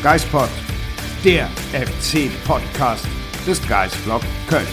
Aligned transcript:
Geispod, 0.00 0.48
der 1.24 1.48
FC-Podcast 1.72 3.04
des 3.44 3.66
Geistblog 3.68 4.22
Köln. 4.48 4.64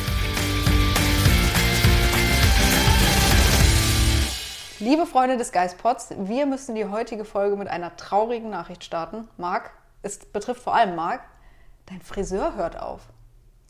Liebe 4.79 5.07
Freunde 5.07 5.37
des 5.37 5.51
Geistpods, 5.51 6.09
wir 6.15 6.45
müssen 6.45 6.75
die 6.75 6.85
heutige 6.85 7.25
Folge 7.25 7.55
mit 7.55 7.67
einer 7.67 7.95
traurigen 7.95 8.51
Nachricht 8.51 8.83
starten. 8.83 9.27
Marc, 9.37 9.71
es 10.03 10.19
betrifft 10.19 10.61
vor 10.61 10.75
allem 10.75 10.95
Marc, 10.95 11.21
dein 11.87 12.03
Friseur 12.03 12.55
hört 12.55 12.79
auf. 12.79 13.01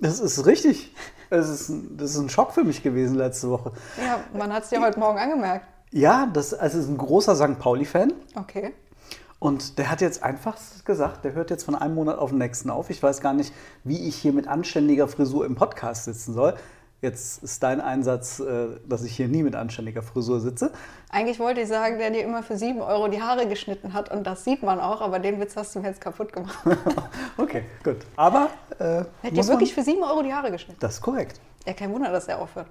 Das 0.02 0.19
ist 0.19 0.45
richtig. 0.45 0.94
Das 1.30 1.47
ist, 1.47 1.69
ein, 1.69 1.97
das 1.97 2.12
ist 2.12 2.17
ein 2.17 2.30
Schock 2.30 2.52
für 2.52 2.66
mich 2.66 2.84
gewesen 2.84 3.16
letzte 3.16 3.50
Woche. 3.50 3.72
Ja, 3.97 4.19
man 4.38 4.52
hat 4.52 4.64
es 4.64 4.69
dir 4.69 4.81
heute 4.81 5.00
Morgen 5.00 5.17
angemerkt. 5.17 5.66
Ja, 5.92 6.25
das 6.25 6.53
also 6.53 6.80
ist 6.80 6.90
ein 6.90 6.97
großer 6.97 7.36
St. 7.38 7.58
Pauli-Fan. 7.59 8.12
Okay. 8.36 8.73
Und 9.39 9.78
der 9.78 9.91
hat 9.91 10.02
jetzt 10.02 10.23
einfach 10.23 10.58
gesagt, 10.86 11.25
der 11.25 11.33
hört 11.33 11.50
jetzt 11.50 11.64
von 11.64 11.75
einem 11.75 11.95
Monat 11.95 12.17
auf 12.17 12.30
den 12.30 12.39
nächsten 12.39 12.69
auf. 12.69 12.89
Ich 12.89 13.03
weiß 13.03 13.22
gar 13.22 13.33
nicht, 13.33 13.53
wie 13.83 14.08
ich 14.08 14.16
hier 14.16 14.33
mit 14.33 14.47
anständiger 14.47 15.08
Frisur 15.08 15.45
im 15.45 15.55
Podcast 15.55 16.05
sitzen 16.05 16.33
soll. 16.33 16.55
Jetzt 17.02 17.44
ist 17.44 17.61
dein 17.61 17.81
Einsatz, 17.81 18.39
äh, 18.39 18.67
dass 18.88 19.03
ich 19.03 19.16
hier 19.16 19.28
nie 19.28 19.44
mit 19.44 19.56
anständiger 19.56 20.02
Frisur 20.02 20.39
sitze. 20.39 20.72
Eigentlich 21.09 21.39
wollte 21.39 21.61
ich 21.61 21.67
sagen, 21.67 22.00
der 22.00 22.09
dir 22.09 22.23
immer 22.23 22.41
für 22.41 22.58
7 22.58 22.81
Euro 22.81 23.09
die 23.09 23.22
Haare 23.22 23.47
geschnitten 23.47 23.94
hat 23.94 24.11
und 24.11 24.25
das 24.25 24.44
sieht 24.44 24.63
man 24.63 24.80
auch, 24.80 25.02
aber 25.02 25.19
den 25.19 25.39
Witz 25.39 25.56
hast 25.56 25.75
du 25.75 25.81
mir 25.81 25.89
jetzt 25.89 26.02
kaputt 26.02 26.33
gemacht. 26.33 26.58
okay, 27.38 27.63
gut. 27.83 27.97
Aber. 28.16 28.50
Äh, 28.80 29.03
Hat 29.22 29.36
dir 29.38 29.47
wirklich 29.47 29.73
für 29.73 29.83
7 29.83 30.02
Euro 30.02 30.23
die 30.23 30.33
Haare 30.33 30.52
geschnitten? 30.52 30.80
Das 30.80 30.95
ist 30.95 31.02
korrekt. 31.02 31.39
Ja, 31.67 31.73
kein 31.73 31.91
Wunder, 31.94 32.11
dass 32.11 32.28
er 32.28 32.39
aufhört. 32.39 32.67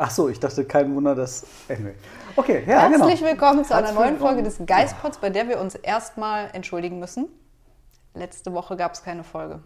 Ach 0.00 0.10
so, 0.12 0.28
ich 0.28 0.38
dachte, 0.38 0.64
kein 0.64 0.94
Wunder, 0.94 1.16
dass. 1.16 1.44
Anyway. 1.68 1.94
Okay, 2.36 2.62
ja, 2.68 2.88
Herzlich 2.88 3.18
genau. 3.18 3.30
willkommen 3.32 3.64
zu 3.64 3.74
einer 3.74 3.90
neuen 3.90 4.16
Folge 4.16 4.44
des 4.44 4.58
Geistpods, 4.64 5.18
bei 5.18 5.28
der 5.28 5.48
wir 5.48 5.58
uns 5.58 5.74
erstmal 5.74 6.50
entschuldigen 6.52 7.00
müssen. 7.00 7.26
Letzte 8.14 8.52
Woche 8.52 8.76
gab 8.76 8.94
es 8.94 9.02
keine 9.02 9.24
Folge. 9.24 9.58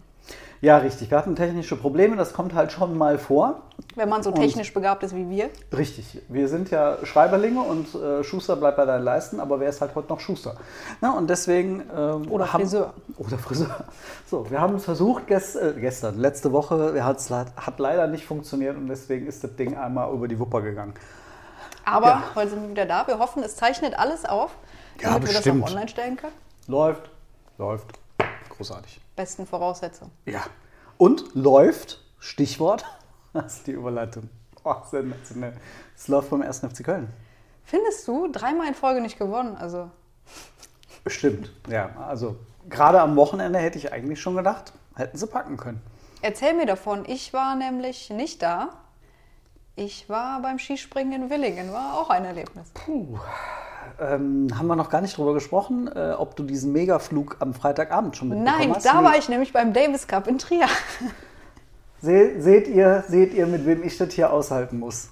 Ja, 0.60 0.76
richtig. 0.78 1.10
Wir 1.10 1.18
hatten 1.18 1.34
technische 1.34 1.74
Probleme, 1.74 2.14
das 2.14 2.32
kommt 2.34 2.54
halt 2.54 2.70
schon 2.70 2.96
mal 2.96 3.18
vor. 3.18 3.62
Wenn 3.96 4.08
man 4.08 4.22
so 4.22 4.30
Und- 4.30 4.36
technisch 4.36 4.72
begabt 4.72 5.02
ist 5.02 5.12
wie 5.14 5.28
wir. 5.28 5.50
Richtig. 5.76 6.22
Wir 6.28 6.46
sind 6.48 6.70
ja 6.70 6.98
Schreiberlinge 7.04 7.60
und 7.60 7.92
äh, 7.96 8.22
Schuster 8.22 8.54
bleibt 8.54 8.76
bei 8.76 8.84
deinen 8.84 9.02
Leisten, 9.02 9.40
aber 9.40 9.58
wer 9.58 9.68
ist 9.70 9.80
halt 9.80 9.96
heute 9.96 10.08
noch 10.10 10.20
Schuster? 10.20 10.54
Na, 11.00 11.16
und 11.18 11.28
deswegen. 11.28 11.82
ähm, 11.96 12.30
Oder 12.30 12.52
haben- 12.52 12.60
Friseur. 12.60 12.94
Oder 13.18 13.38
Friseur. 13.38 13.84
So, 14.30 14.48
wir 14.50 14.60
haben 14.60 14.76
es 14.76 14.84
versucht 14.84 15.26
gest, 15.26 15.56
äh, 15.56 15.74
gestern, 15.78 16.16
letzte 16.18 16.52
Woche, 16.52 16.94
ja, 16.96 17.10
leid- 17.28 17.52
hat 17.56 17.78
leider 17.80 18.06
nicht 18.06 18.24
funktioniert 18.24 18.76
und 18.76 18.86
deswegen 18.86 19.26
ist 19.26 19.42
das 19.42 19.56
Ding 19.56 19.76
einmal 19.76 20.12
über 20.14 20.28
die 20.28 20.38
Wupper 20.38 20.62
gegangen. 20.62 20.94
Aber 21.84 22.06
Ja. 22.06 22.22
heute 22.36 22.50
sind 22.50 22.62
wir 22.62 22.70
wieder 22.70 22.86
da. 22.86 23.04
Wir 23.08 23.18
hoffen, 23.18 23.42
es 23.42 23.56
zeichnet 23.56 23.98
alles 23.98 24.24
auf, 24.24 24.52
Ja, 25.00 25.14
damit 25.14 25.28
wir 25.28 25.34
das 25.34 25.46
auch 25.48 25.68
online 25.68 25.88
stellen 25.88 26.16
können. 26.16 26.32
Läuft, 26.68 27.10
läuft. 27.58 27.86
Großartig. 28.62 29.00
Besten 29.16 29.46
Voraussetzungen. 29.46 30.12
Ja. 30.24 30.42
Und 30.96 31.34
läuft, 31.34 32.00
Stichwort, 32.20 32.84
das 33.32 33.56
ist 33.56 33.66
die 33.66 33.72
Überleitung. 33.72 34.28
Oh, 34.62 34.76
sensationell. 34.88 35.54
Es 35.96 36.06
läuft 36.06 36.30
beim 36.30 36.42
1. 36.42 36.60
FC 36.60 36.84
Köln. 36.84 37.08
Findest 37.64 38.06
du 38.06 38.30
dreimal 38.30 38.68
in 38.68 38.74
Folge 38.74 39.00
nicht 39.00 39.18
gewonnen? 39.18 39.56
Also 39.56 39.90
Bestimmt, 41.02 41.50
ja. 41.68 41.90
Also 41.98 42.36
gerade 42.68 43.00
am 43.00 43.16
Wochenende 43.16 43.58
hätte 43.58 43.78
ich 43.78 43.92
eigentlich 43.92 44.20
schon 44.20 44.36
gedacht, 44.36 44.72
hätten 44.94 45.18
sie 45.18 45.26
packen 45.26 45.56
können. 45.56 45.82
erzähl 46.20 46.54
mir 46.54 46.66
davon. 46.66 47.04
Ich 47.08 47.32
war 47.32 47.56
nämlich 47.56 48.10
nicht 48.10 48.40
da. 48.42 48.68
Ich 49.74 50.08
war 50.08 50.40
beim 50.40 50.60
Skispringen 50.60 51.24
in 51.24 51.30
Willingen. 51.30 51.72
War 51.72 51.98
auch 51.98 52.10
ein 52.10 52.24
Erlebnis. 52.24 52.70
Puh. 52.74 53.18
Ähm, 54.00 54.48
haben 54.56 54.66
wir 54.66 54.76
noch 54.76 54.90
gar 54.90 55.00
nicht 55.00 55.16
drüber 55.16 55.34
gesprochen, 55.34 55.88
äh, 55.94 56.12
ob 56.12 56.36
du 56.36 56.42
diesen 56.42 56.72
Megaflug 56.72 57.36
am 57.40 57.54
Freitagabend 57.54 58.16
schon 58.16 58.28
mitbekommen 58.30 58.58
Nein, 58.60 58.74
hast? 58.74 58.86
da 58.86 59.00
Nee. 59.00 59.06
war 59.06 59.16
ich 59.18 59.28
nämlich 59.28 59.52
beim 59.52 59.72
Davis 59.72 60.06
Cup 60.06 60.26
in 60.26 60.38
Trier. 60.38 60.66
Se 62.00 62.40
seht, 62.40 62.66
ihr, 62.68 63.04
seht 63.08 63.32
ihr, 63.32 63.46
mit 63.46 63.64
wem 63.64 63.84
ich 63.84 63.96
das 63.96 64.12
hier 64.12 64.32
aushalten 64.32 64.78
muss? 64.78 65.10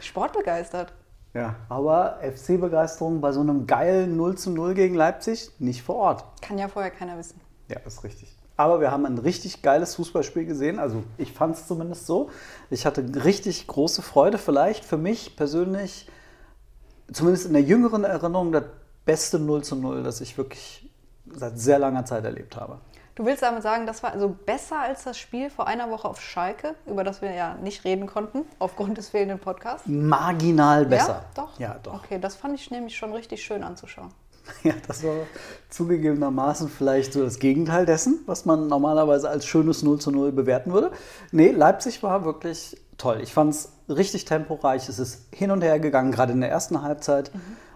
Sportbegeistert. 0.00 0.92
Ja. 1.34 1.56
Aber 1.68 2.20
FC-Begeisterung 2.22 3.20
bei 3.20 3.32
so 3.32 3.40
einem 3.40 3.66
geilen 3.66 4.16
0 4.16 4.36
zu 4.38 4.50
0 4.50 4.74
gegen 4.74 4.94
Leipzig 4.94 5.50
nicht 5.58 5.82
vor 5.82 5.96
Ort. 5.96 6.24
Kann 6.40 6.58
ja 6.58 6.68
vorher 6.68 6.90
keiner 6.90 7.18
wissen. 7.18 7.40
Ja, 7.68 7.78
ist 7.84 8.04
richtig. 8.04 8.34
Aber 8.56 8.80
wir 8.80 8.90
haben 8.90 9.04
ein 9.06 9.18
richtig 9.18 9.62
geiles 9.62 9.94
Fußballspiel 9.96 10.46
gesehen. 10.46 10.78
Also 10.78 11.02
ich 11.16 11.32
fand 11.32 11.56
es 11.56 11.66
zumindest 11.66 12.06
so. 12.06 12.30
Ich 12.70 12.86
hatte 12.86 13.04
richtig 13.24 13.66
große 13.66 14.02
Freude. 14.02 14.38
Vielleicht 14.38 14.84
für 14.84 14.96
mich 14.96 15.36
persönlich, 15.36 16.08
zumindest 17.12 17.46
in 17.46 17.52
der 17.52 17.62
jüngeren 17.62 18.04
Erinnerung, 18.04 18.52
das 18.52 18.64
beste 19.04 19.38
0 19.38 19.64
zu 19.64 19.76
0, 19.76 20.02
das 20.02 20.20
ich 20.20 20.36
wirklich 20.36 20.88
seit 21.32 21.58
sehr 21.58 21.78
langer 21.78 22.04
Zeit 22.04 22.24
erlebt 22.24 22.56
habe. 22.56 22.78
Du 23.14 23.26
willst 23.26 23.42
damit 23.42 23.64
sagen, 23.64 23.84
das 23.84 24.04
war 24.04 24.12
also 24.12 24.28
besser 24.28 24.78
als 24.78 25.02
das 25.02 25.18
Spiel 25.18 25.50
vor 25.50 25.66
einer 25.66 25.90
Woche 25.90 26.06
auf 26.06 26.20
Schalke, 26.20 26.76
über 26.86 27.02
das 27.02 27.20
wir 27.20 27.32
ja 27.32 27.56
nicht 27.56 27.84
reden 27.84 28.06
konnten, 28.06 28.44
aufgrund 28.60 28.96
des 28.96 29.08
fehlenden 29.08 29.40
Podcasts? 29.40 29.88
Marginal 29.88 30.86
besser. 30.86 31.24
Ja, 31.24 31.24
doch. 31.34 31.58
Ja, 31.58 31.76
doch. 31.82 31.94
Okay, 31.94 32.20
das 32.20 32.36
fand 32.36 32.54
ich 32.54 32.70
nämlich 32.70 32.96
schon 32.96 33.12
richtig 33.12 33.42
schön 33.42 33.64
anzuschauen. 33.64 34.12
Ja, 34.62 34.72
das 34.86 35.04
war 35.04 35.14
zugegebenermaßen 35.68 36.70
vielleicht 36.70 37.12
so 37.12 37.22
das 37.22 37.38
Gegenteil 37.38 37.84
dessen, 37.84 38.20
was 38.24 38.46
man 38.46 38.66
normalerweise 38.66 39.28
als 39.28 39.44
schönes 39.44 39.82
0 39.82 40.00
zu 40.00 40.10
0 40.10 40.32
bewerten 40.32 40.72
würde. 40.72 40.90
Nee, 41.32 41.50
Leipzig 41.50 42.02
war 42.02 42.24
wirklich 42.24 42.80
toll. 42.98 43.20
Ich 43.22 43.32
fand 43.32 43.54
es 43.54 43.72
richtig 43.88 44.26
temporeich. 44.26 44.88
Es 44.88 44.98
ist 44.98 45.28
hin 45.34 45.50
und 45.50 45.62
her 45.62 45.80
gegangen, 45.80 46.12
gerade 46.12 46.32
in 46.32 46.40
der 46.40 46.50
ersten 46.50 46.82
Halbzeit. 46.82 47.30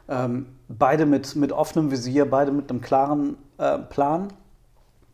Ähm, 0.09 0.47
beide 0.69 1.06
mit, 1.06 1.37
mit 1.37 1.53
offenem 1.53 1.91
Visier, 1.91 2.28
beide 2.28 2.53
mit 2.53 2.69
einem 2.69 2.81
klaren 2.81 3.38
äh, 3.59 3.78
Plan. 3.78 4.32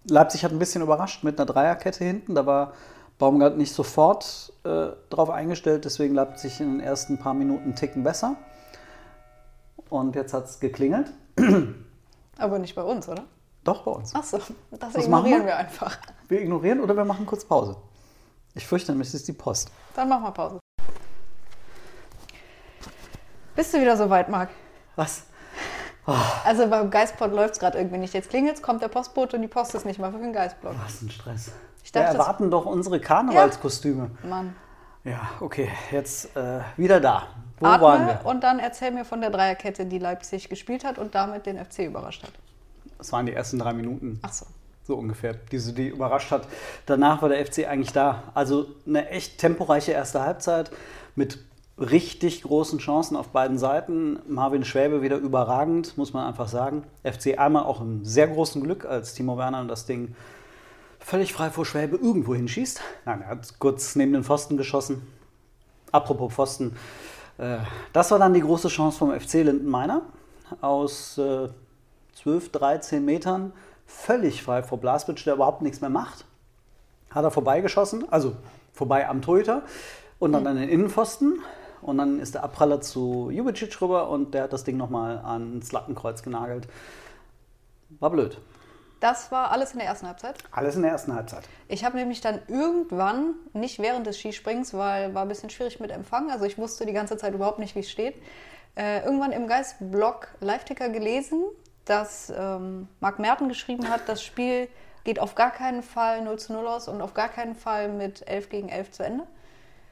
Leipzig 0.08 0.44
hat 0.44 0.52
ein 0.52 0.58
bisschen 0.58 0.82
überrascht 0.82 1.22
mit 1.22 1.38
einer 1.38 1.46
Dreierkette 1.46 2.02
hinten. 2.04 2.34
Da 2.34 2.46
war 2.46 2.72
Baumgart 3.18 3.56
nicht 3.56 3.72
sofort 3.72 4.52
äh, 4.64 4.88
drauf 5.10 5.30
eingestellt, 5.30 5.84
deswegen 5.84 6.14
Leipzig 6.14 6.60
in 6.60 6.78
den 6.78 6.80
ersten 6.80 7.18
paar 7.18 7.34
Minuten 7.34 7.64
einen 7.64 7.74
Ticken 7.76 8.02
besser. 8.02 8.36
Und 9.90 10.16
jetzt 10.16 10.32
hat 10.32 10.46
es 10.46 10.60
geklingelt. 10.60 11.12
Aber 12.38 12.58
nicht 12.58 12.74
bei 12.74 12.82
uns, 12.82 13.08
oder? 13.08 13.24
Doch, 13.64 13.82
bei 13.82 13.90
uns. 13.90 14.14
Achso, 14.14 14.38
das 14.70 14.94
Was 14.94 15.04
ignorieren 15.04 15.40
wir? 15.40 15.46
wir 15.48 15.56
einfach. 15.56 15.98
Wir 16.28 16.40
ignorieren 16.40 16.80
oder 16.80 16.96
wir 16.96 17.04
machen 17.04 17.26
kurz 17.26 17.44
Pause. 17.44 17.76
Ich 18.58 18.66
fürchte 18.66 18.92
es 19.00 19.14
ist 19.14 19.28
die 19.28 19.32
Post. 19.32 19.70
Dann 19.94 20.08
machen 20.08 20.24
wir 20.24 20.32
Pause. 20.32 20.58
Bist 23.54 23.72
du 23.72 23.80
wieder 23.80 23.96
so 23.96 24.10
weit, 24.10 24.28
Marc? 24.28 24.50
Was? 24.96 25.22
Also 26.44 26.66
beim 26.68 26.90
Geistpod 26.90 27.32
läuft 27.32 27.54
es 27.54 27.60
gerade 27.60 27.78
irgendwie 27.78 27.98
nicht. 27.98 28.14
Jetzt 28.14 28.30
klingelt 28.30 28.60
kommt 28.60 28.82
der 28.82 28.88
Postbote 28.88 29.36
und 29.36 29.42
die 29.42 29.48
Post 29.48 29.76
ist 29.76 29.86
nicht 29.86 30.00
mal 30.00 30.10
für 30.10 30.18
den 30.18 30.32
Geistblog. 30.32 30.74
Was 30.82 31.02
ein 31.02 31.10
Stress. 31.10 31.52
Ich 31.84 31.94
Wir 31.94 32.02
dachte, 32.02 32.16
das- 32.16 32.26
erwarten 32.26 32.50
doch 32.50 32.66
unsere 32.66 32.98
Karnevalskostüme. 33.00 34.10
Mann. 34.24 34.56
Ja. 35.04 35.20
okay, 35.40 35.70
jetzt 35.92 36.36
äh, 36.36 36.60
wieder 36.76 37.00
da. 37.00 37.28
Wo 37.60 37.66
waren 37.66 38.02
Atme 38.02 38.20
wir? 38.22 38.26
und 38.28 38.42
dann 38.42 38.58
erzähl 38.58 38.90
mir 38.90 39.04
von 39.04 39.20
der 39.20 39.30
Dreierkette, 39.30 39.86
die 39.86 39.98
Leipzig 39.98 40.48
gespielt 40.48 40.84
hat 40.84 40.98
und 40.98 41.14
damit 41.14 41.46
den 41.46 41.64
FC 41.64 41.80
überrascht 41.80 42.24
hat. 42.24 42.32
Das 42.98 43.12
waren 43.12 43.24
die 43.26 43.32
ersten 43.34 43.58
drei 43.60 43.72
Minuten. 43.72 44.18
Ach 44.22 44.32
so. 44.32 44.46
So 44.88 44.94
ungefähr, 44.94 45.34
die 45.34 45.58
sie 45.58 45.74
die 45.74 45.88
überrascht 45.88 46.30
hat. 46.30 46.48
Danach 46.86 47.20
war 47.20 47.28
der 47.28 47.44
FC 47.44 47.68
eigentlich 47.68 47.92
da. 47.92 48.22
Also 48.32 48.68
eine 48.86 49.10
echt 49.10 49.36
temporeiche 49.36 49.92
erste 49.92 50.22
Halbzeit 50.22 50.70
mit 51.14 51.40
richtig 51.76 52.42
großen 52.42 52.78
Chancen 52.78 53.14
auf 53.14 53.28
beiden 53.28 53.58
Seiten. 53.58 54.18
Marvin 54.26 54.64
Schwäbe 54.64 55.02
wieder 55.02 55.18
überragend, 55.18 55.98
muss 55.98 56.14
man 56.14 56.26
einfach 56.26 56.48
sagen. 56.48 56.84
FC 57.04 57.38
einmal 57.38 57.64
auch 57.64 57.82
im 57.82 58.06
sehr 58.06 58.28
großen 58.28 58.62
Glück, 58.62 58.86
als 58.86 59.12
Timo 59.12 59.36
Werner 59.36 59.62
das 59.66 59.84
Ding 59.84 60.16
völlig 61.00 61.34
frei 61.34 61.50
vor 61.50 61.66
Schwäbe 61.66 61.96
irgendwo 61.96 62.34
hinschießt. 62.34 62.80
Nein, 63.04 63.20
er 63.20 63.28
hat 63.28 63.58
kurz 63.58 63.94
neben 63.94 64.14
den 64.14 64.24
Pfosten 64.24 64.56
geschossen. 64.56 65.06
Apropos 65.92 66.32
Pfosten, 66.32 66.74
äh, 67.36 67.58
das 67.92 68.10
war 68.10 68.18
dann 68.18 68.32
die 68.32 68.40
große 68.40 68.68
Chance 68.68 68.96
vom 68.96 69.12
FC 69.12 69.34
Lindenmeiner. 69.34 70.00
Aus 70.62 71.18
äh, 71.18 71.50
12, 72.22 72.52
13 72.52 73.04
Metern, 73.04 73.52
völlig 73.88 74.42
frei 74.42 74.62
vor 74.62 74.78
Blaswitsch, 74.78 75.26
der 75.26 75.34
überhaupt 75.34 75.62
nichts 75.62 75.80
mehr 75.80 75.90
macht. 75.90 76.24
Hat 77.10 77.24
er 77.24 77.32
vorbeigeschossen, 77.32 78.04
also 78.12 78.36
vorbei 78.72 79.08
am 79.08 79.22
Torhüter 79.22 79.62
und 80.20 80.32
dann 80.32 80.42
mhm. 80.42 80.48
an 80.48 80.56
den 80.56 80.68
Innenpfosten. 80.68 81.42
Und 81.80 81.98
dann 81.98 82.20
ist 82.20 82.34
der 82.34 82.42
Abpraller 82.42 82.80
zu 82.80 83.30
Jubicic 83.30 83.80
rüber 83.80 84.10
und 84.10 84.34
der 84.34 84.44
hat 84.44 84.52
das 84.52 84.64
Ding 84.64 84.76
nochmal 84.76 85.18
ans 85.18 85.72
Lattenkreuz 85.72 86.22
genagelt. 86.22 86.68
War 88.00 88.10
blöd. 88.10 88.38
Das 89.00 89.30
war 89.30 89.52
alles 89.52 89.72
in 89.72 89.78
der 89.78 89.86
ersten 89.86 90.08
Halbzeit? 90.08 90.36
Alles 90.50 90.74
in 90.74 90.82
der 90.82 90.90
ersten 90.90 91.14
Halbzeit. 91.14 91.48
Ich 91.68 91.84
habe 91.84 91.96
nämlich 91.96 92.20
dann 92.20 92.40
irgendwann, 92.48 93.34
nicht 93.52 93.78
während 93.78 94.06
des 94.08 94.18
Skisprings, 94.18 94.74
weil 94.74 95.14
war 95.14 95.22
ein 95.22 95.28
bisschen 95.28 95.50
schwierig 95.50 95.78
mit 95.78 95.92
Empfang, 95.92 96.32
also 96.32 96.44
ich 96.44 96.58
wusste 96.58 96.84
die 96.84 96.92
ganze 96.92 97.16
Zeit 97.16 97.32
überhaupt 97.32 97.60
nicht, 97.60 97.76
wie 97.76 97.80
es 97.80 97.90
steht, 97.90 98.16
äh, 98.76 99.04
irgendwann 99.04 99.30
im 99.30 99.46
Geist-Blog 99.46 100.28
Live-Ticker 100.40 100.88
gelesen, 100.88 101.44
dass 101.88 102.32
ähm, 102.36 102.88
Marc 103.00 103.18
Merten 103.18 103.48
geschrieben 103.48 103.88
hat, 103.88 104.02
das 104.08 104.22
Spiel 104.22 104.68
geht 105.04 105.20
auf 105.20 105.34
gar 105.34 105.50
keinen 105.50 105.82
Fall 105.82 106.22
0 106.22 106.38
zu 106.38 106.52
0 106.52 106.66
aus 106.66 106.88
und 106.88 107.00
auf 107.00 107.14
gar 107.14 107.28
keinen 107.28 107.54
Fall 107.54 107.88
mit 107.88 108.26
11 108.28 108.48
gegen 108.50 108.68
11 108.68 108.90
zu 108.92 109.04
Ende. 109.04 109.24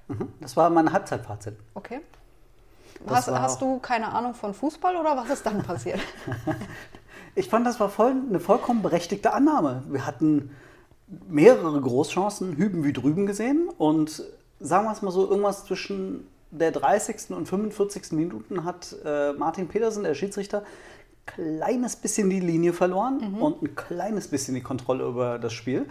Mhm. 0.09 0.33
Das 0.41 0.57
war 0.57 0.69
mein 0.71 0.93
Halbzeitfazit. 0.93 1.57
Okay. 1.75 2.01
Hast, 3.09 3.29
hast, 3.29 3.61
du 3.61 3.79
keine 3.79 4.13
Ahnung 4.13 4.35
von 4.35 4.55
Fußball 4.55 4.97
oder 4.97 5.17
was 5.17 5.31
ist 5.31 5.45
dann 5.45 5.63
passiert? 5.63 6.01
ich 7.35 7.49
fand, 7.49 7.67
das 7.67 7.79
war 7.79 7.89
voll, 7.89 8.15
eine 8.29 8.41
vollkommen 8.41 8.83
berechtigte 8.83 9.33
Annahme. 9.33 9.83
Wir 9.89 10.07
hatten 10.07 10.51
mehrere 11.29 11.81
Großchancen 11.81 12.57
hüben 12.57 12.85
wie 12.85 12.93
drüben 12.93 13.27
gesehen 13.27 13.69
und 13.79 14.23
sagen 14.61 14.87
wir 14.87 14.93
es 14.93 15.03
mal 15.03 15.11
so, 15.11 15.29
irgendwas 15.29 15.65
zwischen 15.65 16.27
der 16.51 16.73
30. 16.73 17.31
und 17.31 17.47
45. 17.47 18.13
Minuten 18.13 18.65
hat 18.65 18.97
äh, 19.05 19.33
Martin 19.33 19.69
Petersen, 19.69 20.05
der 20.05 20.15
Schiedsrichter, 20.15 20.65
kleines 21.27 21.97
bisschen 21.97 22.31
die 22.31 22.41
Linie 22.41 22.73
verloren 22.73 23.33
mhm. 23.33 23.43
und 23.43 23.63
ein 23.63 23.75
kleines 23.75 24.29
bisschen 24.29 24.55
die 24.55 24.63
Kontrolle 24.63 25.05
über 25.05 25.39
das 25.39 25.53
Spiel. 25.53 25.87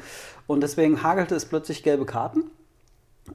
Und 0.48 0.62
deswegen 0.62 1.04
hagelte 1.04 1.36
es 1.36 1.46
plötzlich 1.46 1.84
gelbe 1.84 2.06
Karten. 2.06 2.44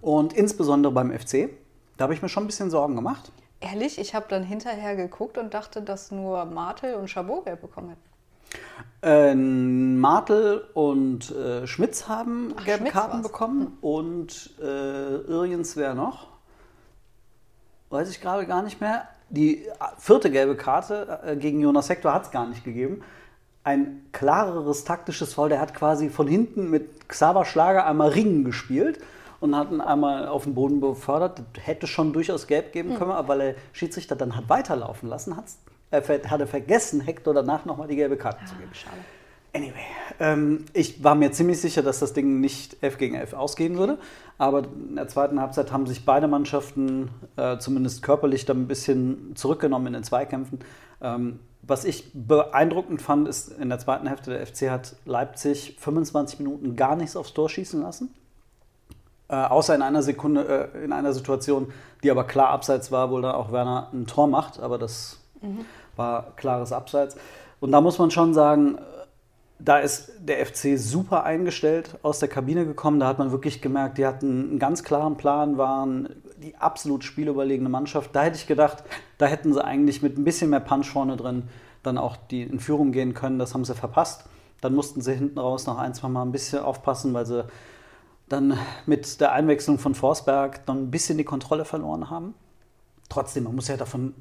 Und 0.00 0.32
insbesondere 0.32 0.92
beim 0.92 1.12
FC, 1.12 1.50
da 1.96 2.04
habe 2.04 2.14
ich 2.14 2.22
mir 2.22 2.28
schon 2.28 2.44
ein 2.44 2.46
bisschen 2.46 2.70
Sorgen 2.70 2.96
gemacht. 2.96 3.30
Ehrlich, 3.60 3.98
ich 3.98 4.14
habe 4.14 4.26
dann 4.28 4.42
hinterher 4.42 4.96
geguckt 4.96 5.36
und 5.36 5.52
dachte, 5.52 5.82
dass 5.82 6.10
nur 6.10 6.46
Martel 6.46 6.94
und 6.94 7.08
Chabot 7.08 7.44
gelb 7.44 7.60
bekommen 7.60 7.90
hätten. 7.90 8.10
Äh, 9.02 9.34
Martel 9.34 10.66
und 10.74 11.30
äh, 11.30 11.66
Schmitz 11.66 12.08
haben 12.08 12.54
Ach, 12.56 12.64
gelbe 12.64 12.82
Schmitz 12.82 12.92
Karten 12.92 13.12
war's. 13.14 13.22
bekommen 13.22 13.60
hm. 13.60 13.78
und 13.80 14.50
äh, 14.60 15.16
übrigens 15.16 15.76
wer 15.76 15.94
noch? 15.94 16.28
Weiß 17.90 18.10
ich 18.10 18.20
gerade 18.20 18.46
gar 18.46 18.62
nicht 18.62 18.80
mehr. 18.80 19.08
Die 19.30 19.64
vierte 19.96 20.30
gelbe 20.30 20.56
Karte 20.56 21.20
äh, 21.24 21.36
gegen 21.36 21.60
Jonas 21.60 21.88
Hector 21.88 22.12
hat 22.12 22.24
es 22.24 22.30
gar 22.30 22.46
nicht 22.46 22.64
gegeben. 22.64 23.02
Ein 23.62 24.02
klareres 24.12 24.84
taktisches 24.84 25.34
Foul. 25.34 25.48
Der 25.48 25.60
hat 25.60 25.72
quasi 25.72 26.08
von 26.08 26.26
hinten 26.26 26.68
mit 26.68 27.08
Xaver 27.08 27.44
Schlager 27.44 27.86
einmal 27.86 28.10
Ringen 28.10 28.44
gespielt 28.44 28.98
und 29.38 29.56
hat 29.56 29.70
ihn 29.70 29.80
einmal 29.80 30.26
auf 30.26 30.44
den 30.44 30.54
Boden 30.54 30.80
befördert. 30.80 31.42
Hätte 31.62 31.86
schon 31.86 32.12
durchaus 32.12 32.48
gelb 32.48 32.72
geben 32.72 32.90
hm. 32.90 32.98
können, 32.98 33.12
aber 33.12 33.28
weil 33.28 33.38
der 33.38 33.54
Schiedsrichter 33.72 34.16
dann 34.16 34.36
hat 34.36 34.48
weiterlaufen 34.48 35.08
lassen, 35.08 35.36
hat's, 35.36 35.58
hat 35.92 36.40
er 36.40 36.46
vergessen, 36.46 37.00
Hector 37.00 37.32
danach 37.32 37.64
nochmal 37.64 37.86
die 37.86 37.96
gelbe 37.96 38.16
Karte 38.16 38.40
ah, 38.42 38.46
zu 38.46 38.56
geben. 38.56 38.70
Schade. 38.74 38.96
Anyway, 39.52 39.74
ähm, 40.20 40.64
ich 40.72 41.02
war 41.02 41.14
mir 41.14 41.32
ziemlich 41.32 41.60
sicher, 41.60 41.82
dass 41.82 41.98
das 41.98 42.12
Ding 42.12 42.40
nicht 42.40 42.76
11 42.82 42.98
gegen 42.98 43.14
11 43.16 43.32
ausgehen 43.32 43.78
würde. 43.78 43.98
Aber 44.38 44.62
in 44.64 44.96
der 44.96 45.08
zweiten 45.08 45.40
Halbzeit 45.40 45.72
haben 45.72 45.86
sich 45.86 46.04
beide 46.04 46.28
Mannschaften 46.28 47.10
äh, 47.36 47.58
zumindest 47.58 48.02
körperlich 48.02 48.44
dann 48.44 48.62
ein 48.62 48.68
bisschen 48.68 49.34
zurückgenommen 49.34 49.88
in 49.88 49.92
den 49.94 50.04
Zweikämpfen. 50.04 50.60
Ähm, 51.02 51.40
was 51.62 51.84
ich 51.84 52.10
beeindruckend 52.14 53.02
fand, 53.02 53.28
ist, 53.28 53.48
in 53.58 53.68
der 53.68 53.78
zweiten 53.78 54.06
Hälfte 54.06 54.30
der 54.30 54.46
FC 54.46 54.70
hat 54.70 54.96
Leipzig 55.04 55.76
25 55.78 56.38
Minuten 56.38 56.76
gar 56.76 56.96
nichts 56.96 57.16
aufs 57.16 57.34
Tor 57.34 57.48
schießen 57.48 57.82
lassen. 57.82 58.14
Äh, 59.28 59.34
außer 59.34 59.74
in 59.74 59.82
einer 59.82 60.02
Sekunde, 60.02 60.70
äh, 60.74 60.84
in 60.84 60.92
einer 60.92 61.12
Situation, 61.12 61.72
die 62.02 62.10
aber 62.10 62.24
klar 62.24 62.48
abseits 62.48 62.90
war, 62.90 63.10
wo 63.10 63.20
dann 63.20 63.34
auch 63.34 63.52
Werner 63.52 63.88
ein 63.92 64.06
Tor 64.06 64.26
macht, 64.26 64.58
aber 64.58 64.78
das 64.78 65.20
mhm. 65.42 65.64
war 65.96 66.32
klares 66.36 66.72
Abseits. 66.72 67.16
Und 67.60 67.72
da 67.72 67.80
muss 67.80 67.98
man 67.98 68.10
schon 68.10 68.32
sagen, 68.32 68.78
da 69.62 69.78
ist 69.78 70.12
der 70.20 70.44
FC 70.44 70.78
super 70.78 71.24
eingestellt 71.24 71.98
aus 72.02 72.18
der 72.18 72.28
Kabine 72.28 72.64
gekommen. 72.64 73.00
Da 73.00 73.06
hat 73.06 73.18
man 73.18 73.30
wirklich 73.30 73.60
gemerkt, 73.60 73.98
die 73.98 74.06
hatten 74.06 74.50
einen 74.50 74.58
ganz 74.58 74.84
klaren 74.84 75.16
Plan, 75.16 75.58
waren 75.58 76.08
die 76.38 76.56
absolut 76.56 77.04
spielüberlegene 77.04 77.68
Mannschaft. 77.68 78.10
Da 78.14 78.22
hätte 78.22 78.36
ich 78.36 78.46
gedacht, 78.46 78.84
da 79.18 79.26
hätten 79.26 79.52
sie 79.52 79.64
eigentlich 79.64 80.02
mit 80.02 80.18
ein 80.18 80.24
bisschen 80.24 80.50
mehr 80.50 80.60
Punch 80.60 80.86
vorne 80.86 81.16
drin 81.16 81.44
dann 81.82 81.98
auch 81.98 82.16
die 82.16 82.42
in 82.42 82.60
Führung 82.60 82.92
gehen 82.92 83.14
können. 83.14 83.38
Das 83.38 83.54
haben 83.54 83.64
sie 83.64 83.74
verpasst. 83.74 84.24
Dann 84.60 84.74
mussten 84.74 85.00
sie 85.00 85.14
hinten 85.14 85.38
raus 85.38 85.66
noch 85.66 85.78
ein, 85.78 85.94
zwei 85.94 86.08
Mal 86.08 86.22
ein 86.22 86.32
bisschen 86.32 86.60
aufpassen, 86.60 87.14
weil 87.14 87.26
sie 87.26 87.44
dann 88.28 88.58
mit 88.86 89.20
der 89.20 89.32
Einwechslung 89.32 89.78
von 89.78 89.94
Forsberg 89.94 90.64
dann 90.66 90.84
ein 90.84 90.90
bisschen 90.90 91.18
die 91.18 91.24
Kontrolle 91.24 91.64
verloren 91.64 92.10
haben. 92.10 92.34
Trotzdem, 93.08 93.44
man 93.44 93.56
muss 93.56 93.68
ja 93.68 93.76
davon 93.76 94.14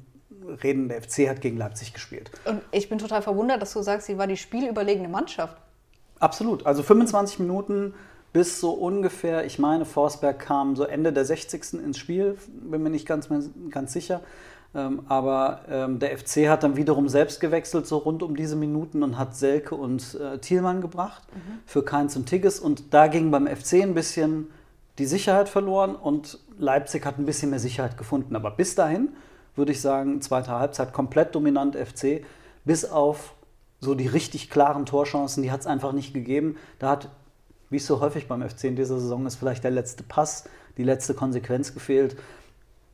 reden, 0.62 0.88
der 0.88 1.02
FC 1.02 1.28
hat 1.28 1.40
gegen 1.40 1.56
Leipzig 1.56 1.92
gespielt. 1.92 2.30
Und 2.44 2.62
ich 2.72 2.88
bin 2.88 2.98
total 2.98 3.22
verwundert, 3.22 3.60
dass 3.62 3.72
du 3.72 3.82
sagst, 3.82 4.06
sie 4.06 4.18
war 4.18 4.26
die 4.26 4.36
spielüberlegene 4.36 5.08
Mannschaft. 5.08 5.56
Absolut. 6.18 6.66
Also 6.66 6.82
25 6.82 7.38
Minuten 7.38 7.94
bis 8.32 8.60
so 8.60 8.70
ungefähr, 8.72 9.44
ich 9.44 9.58
meine, 9.58 9.84
Forsberg 9.84 10.38
kam 10.38 10.76
so 10.76 10.84
Ende 10.84 11.12
der 11.12 11.24
60. 11.24 11.74
ins 11.74 11.98
Spiel, 11.98 12.36
bin 12.48 12.82
mir 12.82 12.90
nicht 12.90 13.06
ganz, 13.06 13.28
ganz 13.70 13.92
sicher. 13.92 14.20
Ähm, 14.72 15.02
aber 15.08 15.62
ähm, 15.68 15.98
der 15.98 16.16
FC 16.16 16.48
hat 16.48 16.62
dann 16.62 16.76
wiederum 16.76 17.08
selbst 17.08 17.40
gewechselt, 17.40 17.88
so 17.88 17.98
rund 17.98 18.22
um 18.22 18.36
diese 18.36 18.54
Minuten 18.54 19.02
und 19.02 19.18
hat 19.18 19.34
Selke 19.34 19.74
und 19.74 20.14
äh, 20.14 20.38
Thielmann 20.38 20.80
gebracht 20.80 21.22
mhm. 21.34 21.58
für 21.66 21.84
Keins 21.84 22.16
und 22.16 22.26
Tigges. 22.26 22.60
Und 22.60 22.94
da 22.94 23.08
ging 23.08 23.32
beim 23.32 23.48
FC 23.48 23.82
ein 23.82 23.94
bisschen 23.94 24.48
die 24.98 25.06
Sicherheit 25.06 25.48
verloren 25.48 25.96
und 25.96 26.38
Leipzig 26.58 27.04
hat 27.04 27.18
ein 27.18 27.26
bisschen 27.26 27.50
mehr 27.50 27.58
Sicherheit 27.58 27.98
gefunden. 27.98 28.36
Aber 28.36 28.52
bis 28.52 28.76
dahin 28.76 29.08
würde 29.56 29.72
ich 29.72 29.80
sagen, 29.80 30.20
zweite 30.22 30.50
Halbzeit 30.52 30.92
komplett 30.92 31.34
dominant 31.34 31.76
FC, 31.76 32.24
bis 32.64 32.84
auf 32.84 33.34
so 33.80 33.94
die 33.94 34.06
richtig 34.06 34.50
klaren 34.50 34.86
Torchancen, 34.86 35.42
die 35.42 35.50
hat 35.50 35.60
es 35.60 35.66
einfach 35.66 35.92
nicht 35.92 36.12
gegeben. 36.12 36.56
Da 36.78 36.90
hat, 36.90 37.08
wie 37.70 37.76
es 37.76 37.86
so 37.86 38.00
häufig 38.00 38.28
beim 38.28 38.46
FC 38.46 38.64
in 38.64 38.76
dieser 38.76 39.00
Saison 39.00 39.26
ist, 39.26 39.36
vielleicht 39.36 39.64
der 39.64 39.70
letzte 39.70 40.02
Pass, 40.02 40.44
die 40.76 40.84
letzte 40.84 41.14
Konsequenz 41.14 41.72
gefehlt. 41.72 42.16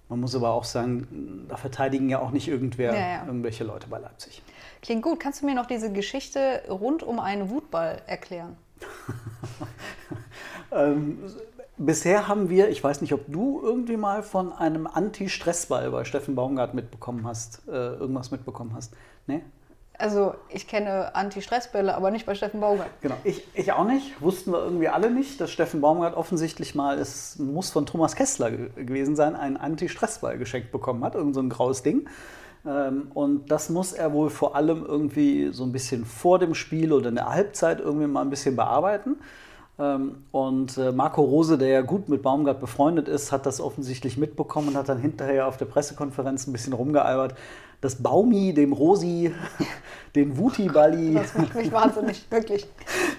Man 0.09 0.21
muss 0.21 0.37
aber 0.37 0.51
auch 0.51 0.65
sagen, 0.65 1.47
da 1.49 1.57
verteidigen 1.57 2.09
ja 2.09 2.21
auch 2.21 2.31
nicht 2.31 2.47
irgendwer, 2.47 2.95
ja, 2.95 3.01
ja. 3.01 3.27
irgendwelche 3.27 3.65
Leute 3.65 3.89
bei 3.89 3.99
Leipzig. 3.99 4.43
Klingt 4.83 5.03
gut. 5.03 5.19
Kannst 5.19 5.43
du 5.43 5.47
mir 5.47 5.55
noch 5.55 5.67
diese 5.67 5.93
Geschichte 5.93 6.63
rund 6.69 7.03
um 7.03 7.19
einen 7.19 7.51
Wutball 7.51 8.03
erklären? 8.07 8.57
ähm, 10.73 11.19
bisher 11.79 12.29
haben 12.29 12.49
wir, 12.49 12.69
ich 12.69 12.83
weiß 12.83 13.01
nicht, 13.01 13.13
ob 13.13 13.25
du 13.29 13.61
irgendwie 13.63 13.97
mal 13.97 14.23
von 14.23 14.53
einem 14.53 14.87
Anti-Stressball 14.87 15.91
bei 15.91 16.05
Steffen 16.05 16.35
Baumgart 16.35 16.75
mitbekommen 16.75 17.27
hast, 17.27 17.63
äh, 17.69 17.73
irgendwas 17.73 18.31
mitbekommen 18.31 18.73
hast. 18.75 18.95
Nee? 19.27 19.43
Also 19.99 20.35
ich 20.51 20.69
kenne 20.69 21.15
Anti-Stressbälle, 21.15 21.95
aber 21.95 22.11
nicht 22.11 22.27
bei 22.27 22.35
Steffen 22.35 22.61
Baumgart. 22.61 22.91
Genau, 23.01 23.17
ich, 23.25 23.47
ich 23.55 23.73
auch 23.73 23.87
nicht. 23.87 24.21
Wussten 24.21 24.53
wir 24.53 24.59
irgendwie 24.59 24.89
alle 24.89 25.11
nicht, 25.11 25.41
dass 25.41 25.51
Steffen 25.51 25.81
Baumgart 25.81 26.15
offensichtlich 26.17 26.75
mal, 26.75 26.99
es 26.99 27.39
muss 27.39 27.71
von 27.71 27.87
Thomas 27.87 28.15
Kessler 28.15 28.51
gewesen 28.51 29.17
sein, 29.17 29.35
einen 29.35 29.57
Anti-Stressball 29.57 30.37
geschenkt 30.39 30.71
bekommen 30.71 31.03
hat, 31.03 31.15
irgend 31.15 31.35
so 31.35 31.41
ein 31.41 31.49
graues 31.49 31.83
Ding. 31.83 32.09
Ähm, 32.67 33.11
und 33.15 33.51
das 33.51 33.71
muss 33.71 33.93
er 33.93 34.13
wohl 34.13 34.29
vor 34.29 34.55
allem 34.55 34.85
irgendwie 34.85 35.51
so 35.53 35.65
ein 35.65 35.73
bisschen 35.73 36.05
vor 36.05 36.39
dem 36.39 36.55
Spiel 36.55 36.93
oder 36.93 37.09
in 37.09 37.15
der 37.15 37.31
Halbzeit 37.31 37.81
irgendwie 37.81 38.07
mal 38.07 38.23
ein 38.23 38.31
bisschen 38.31 38.57
bearbeiten. 38.57 39.17
Ähm, 39.79 40.25
und 40.33 40.79
äh, 40.79 40.91
Marco 40.91 41.23
Rose, 41.23 41.59
der 41.59 41.69
ja 41.69 41.81
gut 41.83 42.09
mit 42.09 42.23
Baumgart 42.23 42.61
befreundet 42.61 43.09
ist, 43.09 43.31
hat 43.31 43.45
das 43.45 43.61
offensichtlich 43.61 44.17
mitbekommen 44.17 44.69
und 44.69 44.77
hat 44.77 44.89
dann 44.89 44.99
hinterher 44.99 45.47
auf 45.47 45.59
der 45.59 45.67
Pressekonferenz 45.67 46.47
ein 46.47 46.53
bisschen 46.53 46.73
rumgealbert, 46.73 47.35
dass 47.83 47.97
Baumi 48.03 48.55
dem 48.55 48.73
Rosi 48.73 49.35
den 50.15 50.39
Wuti-Balli. 50.39 51.15
Das 51.15 51.37
macht 51.37 51.55
mich 51.55 51.73
wahnsinnig, 51.73 52.25
wirklich. 52.31 52.67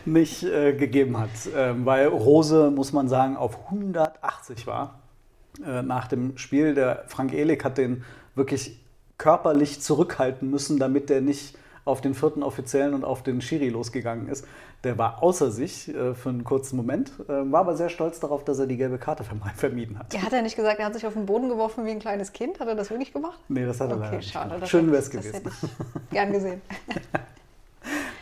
nicht 0.06 0.44
äh, 0.44 0.74
gegeben 0.74 1.20
hat. 1.20 1.30
Ähm, 1.56 1.86
weil 1.86 2.08
Rose, 2.08 2.72
muss 2.72 2.92
man 2.92 3.08
sagen, 3.08 3.38
auf 3.38 3.66
180 3.66 4.66
war 4.66 5.00
äh, 5.64 5.84
nach 5.84 6.08
dem 6.08 6.38
Spiel. 6.38 6.74
Der 6.74 7.04
Frank 7.08 7.34
Ehlig 7.34 7.64
hat 7.64 7.78
den 7.78 8.04
wirklich 8.34 8.80
körperlich 9.20 9.82
zurückhalten 9.82 10.50
müssen, 10.50 10.80
damit 10.80 11.10
der 11.10 11.22
nicht 11.22 11.56
auf 11.88 12.02
den 12.02 12.14
vierten 12.14 12.44
Offiziellen 12.44 12.94
und 12.94 13.04
auf 13.04 13.24
den 13.24 13.42
Schiri 13.42 13.70
losgegangen 13.70 14.28
ist. 14.28 14.46
Der 14.84 14.98
war 14.98 15.24
außer 15.24 15.50
sich 15.52 15.88
äh, 15.94 16.14
für 16.14 16.30
einen 16.30 16.44
kurzen 16.44 16.76
Moment, 16.76 17.12
äh, 17.28 17.52
war 17.52 17.62
aber 17.62 17.76
sehr 17.76 17.90
stolz 17.90 18.20
darauf, 18.20 18.44
dass 18.44 18.60
er 18.60 18.68
die 18.68 18.78
gelbe 18.78 18.98
Karte 18.98 19.24
vermieden 19.56 19.98
hat. 19.98 20.14
Ja, 20.14 20.22
hat 20.22 20.34
er 20.34 20.42
nicht 20.42 20.56
gesagt, 20.56 20.80
er 20.80 20.86
hat 20.86 20.94
sich 20.94 21.06
auf 21.08 21.14
den 21.14 21.26
Boden 21.26 21.50
geworfen 21.50 21.86
wie 21.86 21.92
ein 21.92 22.00
kleines 22.00 22.34
Kind? 22.34 22.60
Hat 22.60 22.68
er 22.68 22.76
das 22.76 22.90
wirklich 22.90 23.12
gemacht? 23.14 23.40
Nee, 23.48 23.66
das 23.66 23.80
hat 23.82 23.90
er 23.90 23.96
Okay, 23.96 24.06
leider 24.06 24.18
nicht 24.18 24.32
schade. 24.32 24.46
gemacht. 24.48 24.62
das 24.64 24.70
Schön 24.70 24.88
wäre 24.92 24.98
es 25.02 25.10
Das 25.10 25.12
gewesen. 25.24 25.34
hätte 25.34 25.50
ich 25.50 26.10
gern 26.12 26.32
gesehen. 26.32 26.62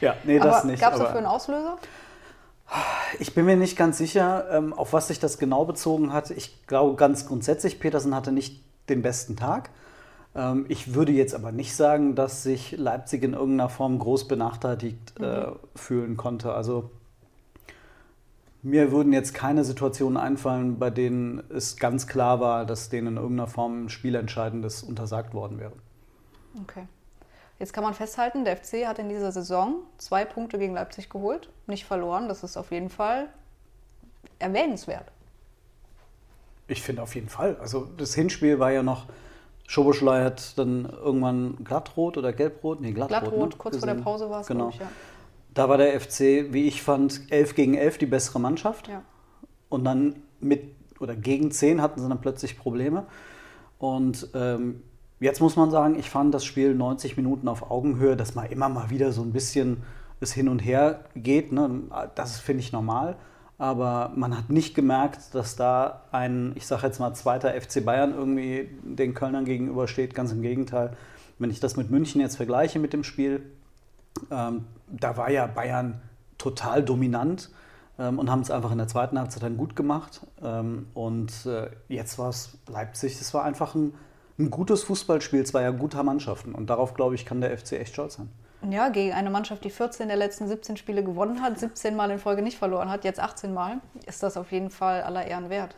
Ja, 0.02 0.16
nee, 0.26 0.38
das 0.40 0.58
Aber 0.58 0.68
nicht. 0.68 0.82
gab 0.82 0.94
es 0.94 1.00
dafür 1.00 1.18
einen 1.18 1.26
Auslöser? 1.26 1.78
Ich 3.20 3.34
bin 3.34 3.46
mir 3.46 3.56
nicht 3.56 3.78
ganz 3.78 3.98
sicher, 3.98 4.46
ähm, 4.52 4.74
auf 4.74 4.94
was 4.94 5.08
sich 5.08 5.20
das 5.20 5.38
genau 5.38 5.66
bezogen 5.66 6.12
hat. 6.12 6.32
Ich 6.32 6.68
glaube 6.68 6.96
ganz 6.96 7.26
grundsätzlich, 7.26 7.80
Petersen 7.80 8.14
hatte 8.14 8.32
nicht 8.32 8.62
den 8.90 9.02
besten 9.02 9.36
Tag. 9.36 9.70
Ähm, 10.36 10.66
ich 10.68 10.94
würde 10.94 11.12
jetzt 11.12 11.34
aber 11.34 11.52
nicht 11.52 11.76
sagen, 11.76 12.16
dass 12.16 12.44
sich 12.44 12.74
Leipzig 12.78 13.24
in 13.24 13.34
irgendeiner 13.34 13.70
Form 13.70 13.98
groß 13.98 14.28
benachteiligt 14.28 15.20
äh, 15.20 15.48
fühlen 15.76 16.18
konnte. 16.18 16.54
Also 16.54 16.92
mir 18.62 18.92
würden 18.92 19.14
jetzt 19.14 19.34
keine 19.34 19.64
Situationen 19.64 20.18
einfallen, 20.18 20.80
bei 20.80 20.90
denen 20.90 21.44
es 21.50 21.78
ganz 21.78 22.08
klar 22.08 22.40
war, 22.40 22.66
dass 22.66 22.90
denen 22.90 23.08
in 23.10 23.18
irgendeiner 23.18 23.48
Form 23.48 23.86
ein 23.86 23.90
Spielentscheidendes 23.90 24.84
untersagt 24.84 25.34
worden 25.34 25.60
wäre. 25.60 25.74
Okay. 26.64 26.88
Jetzt 27.60 27.74
kann 27.74 27.84
man 27.84 27.94
festhalten, 27.94 28.44
der 28.44 28.58
FC 28.58 28.86
hat 28.86 29.00
in 29.00 29.08
dieser 29.08 29.32
Saison 29.32 29.76
zwei 29.98 30.26
Punkte 30.26 30.58
gegen 30.58 30.74
Leipzig 30.74 31.10
geholt, 31.10 31.50
nicht 31.68 31.86
verloren. 31.86 32.28
Das 32.28 32.44
ist 32.44 32.58
auf 32.58 32.72
jeden 32.72 32.90
Fall 32.90 33.30
erwähnenswert. 34.40 35.12
Ich 36.68 36.82
finde 36.82 37.04
auf 37.04 37.16
jeden 37.16 37.30
Fall. 37.30 37.58
Also 37.62 37.88
das 37.98 38.16
Hinspiel 38.16 38.60
war 38.60 38.72
ja 38.72 38.84
noch, 38.84 39.06
Schoboschlei 39.68 40.24
hat 40.24 40.58
dann 40.58 40.86
irgendwann 40.86 41.58
glattrot 41.64 42.18
oder 42.18 42.34
gelbrot? 42.34 42.82
Nee, 42.82 42.92
glattrot. 42.92 43.22
Glattrot, 43.22 43.50
ne? 43.50 43.56
kurz 43.58 43.78
vor 43.78 43.86
der 43.86 43.96
gesehen. 43.96 44.04
Pause 44.04 44.30
war 44.30 44.42
es, 44.42 44.48
Genau. 44.48 44.70
glaube 44.70 44.74
ich. 44.76 44.80
Ja. 44.80 44.88
Da 45.54 45.70
war 45.70 45.78
der 45.78 46.00
FC, 46.00 46.54
wie 46.54 46.68
ich 46.68 46.82
fand, 46.82 47.22
11 47.32 47.56
gegen 47.56 47.74
11 47.76 47.98
die 47.98 48.06
bessere 48.06 48.40
Mannschaft. 48.40 48.88
Ja. 48.88 49.02
Und 49.70 49.86
dann 49.86 50.18
mit 50.40 50.76
oder 51.00 51.16
gegen 51.16 51.52
10 51.52 51.82
hatten 51.82 52.00
sie 52.02 52.08
dann 52.08 52.22
plötzlich 52.22 52.58
Probleme. 52.58 53.06
Und 53.80 54.30
ähm, 54.34 54.82
jetzt 55.20 55.42
muss 55.42 55.56
man 55.56 55.72
sagen, 55.72 55.98
ich 55.98 56.10
fand 56.10 56.34
das 56.34 56.46
Spiel 56.46 56.74
90 56.76 57.18
Minuten 57.18 57.48
auf 57.48 57.70
Augenhöhe, 57.72 58.16
dass 58.16 58.36
mal 58.36 58.46
immer 58.46 58.70
mal 58.70 58.90
wieder 58.90 59.12
so 59.12 59.22
ein 59.22 59.32
bisschen 59.32 59.84
es 60.20 60.32
hin 60.32 60.48
und 60.48 60.60
her 60.60 61.06
geht. 61.16 61.52
Ne? 61.52 61.82
Das 62.16 62.40
finde 62.40 62.62
ich 62.62 62.72
normal. 62.72 63.18
Aber 63.58 64.12
man 64.16 64.38
hat 64.38 64.50
nicht 64.50 64.76
gemerkt, 64.76 65.34
dass 65.34 65.56
da 65.56 66.04
ein, 66.12 66.52
ich 66.56 66.68
sage 66.68 66.88
jetzt 66.88 67.00
mal, 67.00 67.14
zweiter 67.14 67.54
FC 67.60 67.86
Bayern 67.86 68.14
irgendwie 68.14 68.70
den 68.84 69.14
Kölnern 69.14 69.46
gegenübersteht. 69.46 70.14
Ganz 70.14 70.32
im 70.32 70.42
Gegenteil. 70.42 70.98
Wenn 71.40 71.50
ich 71.50 71.60
das 71.60 71.78
mit 71.78 71.90
München 71.90 72.20
jetzt 72.22 72.36
vergleiche 72.36 72.80
mit 72.80 72.92
dem 72.92 73.04
Spiel, 73.04 73.44
ähm, 74.32 74.66
da 74.88 75.18
war 75.18 75.30
ja 75.30 75.48
Bayern 75.48 76.02
total 76.38 76.84
dominant 76.84 77.50
ähm, 77.98 78.20
und 78.20 78.30
haben 78.30 78.42
es 78.42 78.52
einfach 78.52 78.72
in 78.72 78.78
der 78.78 78.88
zweiten 78.88 79.18
Halbzeit 79.18 79.44
dann 79.44 79.58
gut 79.58 79.76
gemacht. 79.76 80.26
Ähm, 80.42 80.88
und 80.94 81.46
äh, 81.46 81.70
jetzt 81.88 82.20
war 82.20 82.30
es 82.30 82.58
Leipzig, 82.68 83.18
das 83.20 83.34
war 83.34 83.44
einfach 83.44 83.76
ein, 83.76 83.94
ein 84.38 84.50
gutes 84.50 84.84
Fußballspiel 84.84 85.46
zweier 85.46 85.72
guter 85.72 86.04
Mannschaften. 86.04 86.54
Und 86.54 86.70
darauf, 86.70 86.94
glaube 86.94 87.16
ich, 87.16 87.26
kann 87.26 87.42
der 87.42 87.58
FC 87.58 87.74
echt 87.74 87.94
stolz 87.94 88.16
sein. 88.16 88.30
Ja, 88.70 88.90
gegen 88.90 89.14
eine 89.14 89.30
Mannschaft, 89.30 89.64
die 89.64 89.70
14 89.70 90.08
der 90.08 90.18
letzten 90.18 90.48
17 90.48 90.78
Spiele 90.78 91.04
gewonnen 91.04 91.42
hat, 91.42 91.60
17 91.60 91.96
Mal 91.96 92.12
in 92.12 92.20
Folge 92.20 92.42
nicht 92.42 92.58
verloren 92.58 92.90
hat, 92.90 93.04
jetzt 93.04 93.20
18 93.20 93.54
Mal, 93.54 93.82
ist 94.06 94.24
das 94.24 94.38
auf 94.38 94.52
jeden 94.52 94.70
Fall 94.70 95.02
aller 95.02 95.26
Ehren 95.26 95.50
wert. 95.50 95.76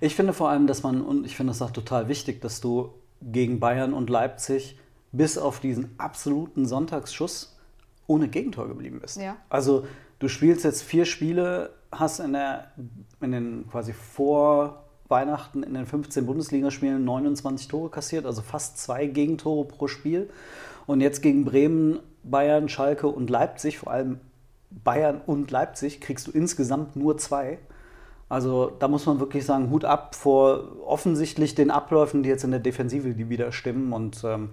Ich 0.00 0.14
finde 0.14 0.32
vor 0.32 0.48
allem, 0.48 0.66
dass 0.66 0.82
man, 0.82 1.02
und 1.02 1.26
ich 1.26 1.36
finde 1.36 1.52
das 1.52 1.60
auch 1.62 1.70
total 1.70 2.08
wichtig, 2.08 2.40
dass 2.40 2.60
du 2.60 2.94
gegen 3.20 3.60
Bayern 3.60 3.92
und 3.92 4.10
Leipzig 4.10 4.78
bis 5.12 5.38
auf 5.38 5.60
diesen 5.60 5.94
absoluten 5.98 6.66
Sonntagsschuss 6.66 7.56
ohne 8.06 8.28
Gegentor 8.28 8.68
geblieben 8.68 9.00
bist. 9.00 9.16
Ja. 9.16 9.36
Also 9.48 9.86
du 10.18 10.28
spielst 10.28 10.64
jetzt 10.64 10.82
vier 10.82 11.04
Spiele, 11.04 11.74
hast 11.92 12.20
in, 12.20 12.32
der, 12.32 12.72
in 13.20 13.32
den 13.32 13.68
quasi 13.70 13.92
vor 13.92 14.83
Weihnachten 15.08 15.62
in 15.62 15.74
den 15.74 15.86
15 15.86 16.26
Bundesligaspielen 16.26 17.04
29 17.04 17.68
Tore 17.68 17.90
kassiert, 17.90 18.26
also 18.26 18.42
fast 18.42 18.78
zwei 18.78 19.06
Gegentore 19.06 19.66
pro 19.66 19.86
Spiel. 19.86 20.30
Und 20.86 21.00
jetzt 21.00 21.22
gegen 21.22 21.44
Bremen, 21.44 22.00
Bayern, 22.22 22.68
Schalke 22.68 23.06
und 23.08 23.30
Leipzig, 23.30 23.78
vor 23.78 23.92
allem 23.92 24.20
Bayern 24.70 25.20
und 25.26 25.50
Leipzig, 25.50 26.00
kriegst 26.00 26.26
du 26.26 26.30
insgesamt 26.30 26.96
nur 26.96 27.18
zwei. 27.18 27.58
Also 28.28 28.72
da 28.78 28.88
muss 28.88 29.06
man 29.06 29.20
wirklich 29.20 29.44
sagen, 29.44 29.70
Hut 29.70 29.84
ab 29.84 30.14
vor 30.14 30.86
offensichtlich 30.86 31.54
den 31.54 31.70
Abläufen, 31.70 32.22
die 32.22 32.28
jetzt 32.28 32.44
in 32.44 32.50
der 32.50 32.60
Defensive 32.60 33.14
die 33.14 33.28
wieder 33.28 33.52
stimmen. 33.52 33.92
Und 33.92 34.24
ähm, 34.24 34.50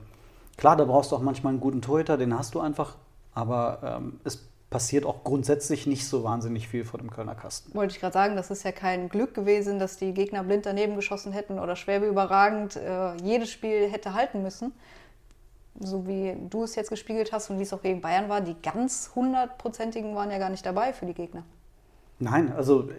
klar, 0.57 0.75
da 0.75 0.85
brauchst 0.85 1.11
du 1.11 1.15
auch 1.15 1.21
manchmal 1.21 1.51
einen 1.51 1.61
guten 1.61 1.81
Torhüter, 1.81 2.17
den 2.17 2.37
hast 2.37 2.53
du 2.53 2.59
einfach. 2.59 2.95
Aber 3.33 3.79
ähm, 3.83 4.19
es 4.23 4.50
passiert 4.71 5.05
auch 5.05 5.23
grundsätzlich 5.23 5.85
nicht 5.85 6.07
so 6.07 6.23
wahnsinnig 6.23 6.67
viel 6.67 6.85
vor 6.85 6.97
dem 6.97 7.11
Kölner 7.11 7.35
Kasten. 7.35 7.75
Wollte 7.75 7.93
ich 7.93 7.99
gerade 7.99 8.13
sagen, 8.13 8.35
das 8.37 8.49
ist 8.49 8.63
ja 8.63 8.71
kein 8.71 9.09
Glück 9.09 9.35
gewesen, 9.35 9.77
dass 9.77 9.97
die 9.97 10.13
Gegner 10.13 10.43
blind 10.43 10.65
daneben 10.65 10.95
geschossen 10.95 11.33
hätten 11.33 11.59
oder 11.59 11.75
Schwäbe 11.75 12.07
überragend 12.07 12.77
äh, 12.77 13.15
jedes 13.17 13.51
Spiel 13.51 13.91
hätte 13.91 14.13
halten 14.13 14.41
müssen. 14.41 14.71
So 15.79 16.07
wie 16.07 16.35
du 16.49 16.63
es 16.63 16.75
jetzt 16.75 16.89
gespiegelt 16.89 17.33
hast 17.33 17.49
und 17.49 17.59
wie 17.59 17.63
es 17.63 17.73
auch 17.73 17.81
gegen 17.81 18.01
Bayern 18.01 18.29
war, 18.29 18.39
die 18.39 18.55
ganz 18.61 19.11
hundertprozentigen 19.13 20.15
waren 20.15 20.31
ja 20.31 20.37
gar 20.37 20.49
nicht 20.49 20.65
dabei 20.65 20.93
für 20.93 21.05
die 21.05 21.13
Gegner. 21.13 21.43
Nein, 22.19 22.53
also 22.53 22.89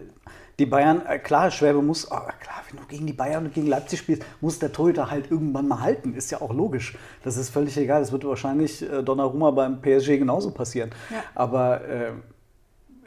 die 0.59 0.65
Bayern, 0.65 1.05
äh, 1.07 1.17
klar, 1.19 1.49
Schwäbe 1.49 1.81
muss, 1.81 2.05
oh, 2.11 2.15
klar, 2.15 2.61
wenn 2.69 2.79
du 2.79 2.85
gegen 2.87 3.07
die 3.07 3.13
Bayern 3.13 3.45
und 3.45 3.53
gegen 3.53 3.67
Leipzig 3.67 3.99
spielst, 3.99 4.23
muss 4.39 4.59
der 4.59 4.71
Torhüter 4.71 5.09
halt 5.09 5.31
irgendwann 5.31 5.67
mal 5.67 5.81
halten. 5.81 6.13
Ist 6.13 6.31
ja 6.31 6.41
auch 6.41 6.53
logisch. 6.53 6.97
Das 7.23 7.37
ist 7.37 7.49
völlig 7.49 7.75
egal. 7.77 8.01
Das 8.01 8.11
wird 8.11 8.23
wahrscheinlich 8.25 8.81
äh, 8.81 9.01
Donnarumma 9.03 9.51
beim 9.51 9.81
PSG 9.81 10.19
genauso 10.19 10.51
passieren. 10.51 10.91
Ja. 11.09 11.23
Aber 11.33 11.83
äh, 11.85 12.11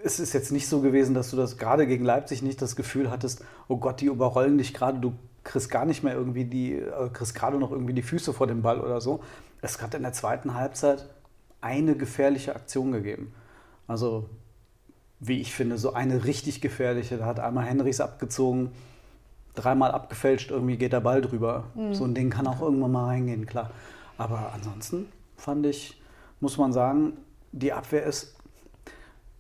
es 0.03 0.19
ist 0.19 0.33
jetzt 0.33 0.51
nicht 0.53 0.69
so 0.69 0.81
gewesen, 0.81 1.15
dass 1.15 1.31
du 1.31 1.37
das 1.37 1.57
gerade 1.57 1.87
gegen 1.87 2.05
Leipzig 2.05 2.43
nicht 2.43 2.61
das 2.63 2.77
Gefühl 2.77 3.11
hattest, 3.11 3.45
oh 3.69 3.77
Gott, 3.77 4.01
die 4.01 4.07
überrollen 4.07 4.59
dich 4.59 4.75
gerade, 4.75 4.99
du 4.99 5.15
kriegst 5.45 5.71
gar 5.71 5.85
nicht 5.85 6.03
mehr 6.03 6.15
irgendwie 6.15 6.45
die, 6.45 6.75
äh, 6.75 7.09
kriegst 7.13 7.35
gerade 7.35 7.59
noch 7.59 7.71
irgendwie 7.71 7.95
die 7.95 8.03
Füße 8.03 8.33
vor 8.33 8.47
dem 8.47 8.63
Ball 8.63 8.81
oder 8.81 9.01
so. 9.01 9.21
Es 9.63 9.81
hat 9.81 9.95
in 9.95 10.03
der 10.03 10.13
zweiten 10.13 10.55
Halbzeit 10.55 11.09
eine 11.61 11.97
gefährliche 11.97 12.55
Aktion 12.55 12.93
gegeben. 12.93 13.33
Also 13.87 14.29
wie 15.21 15.41
ich 15.41 15.55
finde, 15.55 15.79
so 15.79 15.93
eine 15.93 16.25
richtig 16.25 16.61
gefährliche. 16.61 17.19
Da 17.19 17.27
hat 17.27 17.41
einmal 17.41 17.65
Henrichs 17.65 18.01
abgezogen, 18.01 18.73
dreimal 19.55 19.93
abgefälscht, 19.93 20.51
irgendwie 20.51 20.77
geht 20.77 20.93
der 20.93 21.01
Ball 21.01 21.23
drüber. 21.23 21.65
So 21.93 22.05
ein 22.05 22.15
Ding 22.15 22.31
kann 22.31 22.47
auch 22.47 22.61
irgendwann 22.61 22.93
mal 22.93 23.07
reingehen, 23.07 23.47
klar. 23.47 23.71
Aber 24.19 24.53
ansonsten 24.55 25.09
fand 25.37 25.67
ich, 25.67 26.01
muss 26.41 26.59
man 26.59 26.73
sagen, 26.73 27.17
die 27.53 27.73
Abwehr 27.73 28.05
ist, 28.05 28.37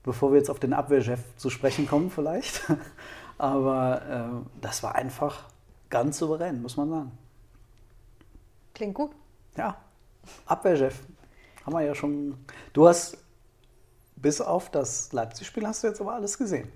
bevor 0.02 0.32
wir 0.32 0.38
jetzt 0.38 0.50
auf 0.50 0.60
den 0.60 0.72
Abwehrchef 0.72 1.20
zu 1.36 1.50
sprechen 1.50 1.86
kommen 1.86 2.10
vielleicht, 2.10 2.62
aber 3.38 4.02
äh, 4.42 4.60
das 4.60 4.82
war 4.82 4.94
einfach 4.94 5.44
ganz 5.90 6.18
souverän, 6.18 6.62
muss 6.62 6.76
man 6.76 6.88
sagen. 6.88 7.12
Klingt 8.74 8.94
gut. 8.94 9.10
Ja, 9.56 9.76
Abwehrchef. 10.46 11.00
Haben 11.64 11.72
wir 11.74 11.82
ja 11.82 11.94
schon. 11.94 12.34
Du 12.72 12.86
hast, 12.86 13.18
bis 14.16 14.40
auf 14.40 14.70
das 14.70 15.12
Leipzig-Spiel, 15.12 15.66
hast 15.66 15.82
du 15.82 15.88
jetzt 15.88 16.00
aber 16.00 16.14
alles 16.14 16.36
gesehen. 16.38 16.70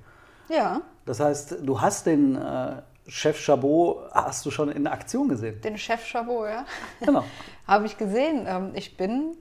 Ja, 0.48 0.82
Das 1.06 1.20
heißt, 1.20 1.56
du 1.62 1.80
hast 1.80 2.06
den 2.06 2.36
äh, 2.36 2.82
Chef 3.06 3.38
Chabot, 3.40 4.10
hast 4.12 4.44
du 4.46 4.50
schon 4.50 4.68
in 4.70 4.86
Aktion 4.86 5.28
gesehen. 5.28 5.60
den 5.60 5.78
Chef 5.78 6.04
Chabot, 6.04 6.48
ja. 6.48 6.64
Genau. 7.00 7.24
Habe 7.66 7.86
ich 7.86 7.96
gesehen. 7.96 8.46
Ähm, 8.48 8.72
ich 8.74 8.96
bin 8.96 9.36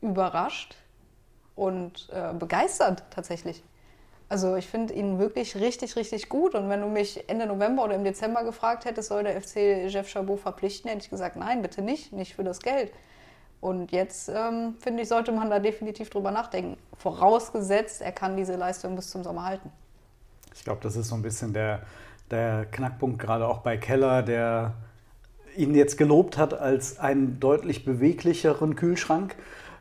überrascht 0.00 0.76
und 1.54 2.08
äh, 2.12 2.32
begeistert 2.34 3.02
tatsächlich. 3.10 3.62
Also 4.28 4.56
ich 4.56 4.66
finde 4.66 4.94
ihn 4.94 5.18
wirklich 5.18 5.56
richtig, 5.56 5.96
richtig 5.96 6.28
gut. 6.28 6.54
Und 6.54 6.68
wenn 6.68 6.80
du 6.80 6.88
mich 6.88 7.28
Ende 7.28 7.46
November 7.46 7.84
oder 7.84 7.94
im 7.94 8.04
Dezember 8.04 8.42
gefragt 8.44 8.84
hättest, 8.86 9.08
soll 9.10 9.22
der 9.22 9.40
FC 9.40 9.86
Jeff 9.88 10.08
Chabot 10.08 10.40
verpflichten, 10.40 10.90
hätte 10.90 11.04
ich 11.04 11.10
gesagt, 11.10 11.36
nein, 11.36 11.62
bitte 11.62 11.82
nicht, 11.82 12.12
nicht 12.12 12.34
für 12.34 12.44
das 12.44 12.60
Geld. 12.60 12.92
Und 13.64 13.92
jetzt, 13.92 14.28
ähm, 14.28 14.74
finde 14.78 15.04
ich, 15.04 15.08
sollte 15.08 15.32
man 15.32 15.48
da 15.48 15.58
definitiv 15.58 16.10
drüber 16.10 16.30
nachdenken. 16.30 16.76
Vorausgesetzt, 16.98 18.02
er 18.02 18.12
kann 18.12 18.36
diese 18.36 18.56
Leistung 18.56 18.94
bis 18.94 19.08
zum 19.08 19.24
Sommer 19.24 19.44
halten. 19.44 19.72
Ich 20.54 20.64
glaube, 20.64 20.80
das 20.82 20.96
ist 20.96 21.08
so 21.08 21.14
ein 21.14 21.22
bisschen 21.22 21.54
der, 21.54 21.80
der 22.30 22.66
Knackpunkt, 22.66 23.18
gerade 23.18 23.48
auch 23.48 23.60
bei 23.60 23.78
Keller, 23.78 24.22
der 24.22 24.74
ihn 25.56 25.74
jetzt 25.74 25.96
gelobt 25.96 26.36
hat 26.36 26.52
als 26.52 26.98
einen 26.98 27.40
deutlich 27.40 27.86
beweglicheren 27.86 28.76
Kühlschrank, 28.76 29.34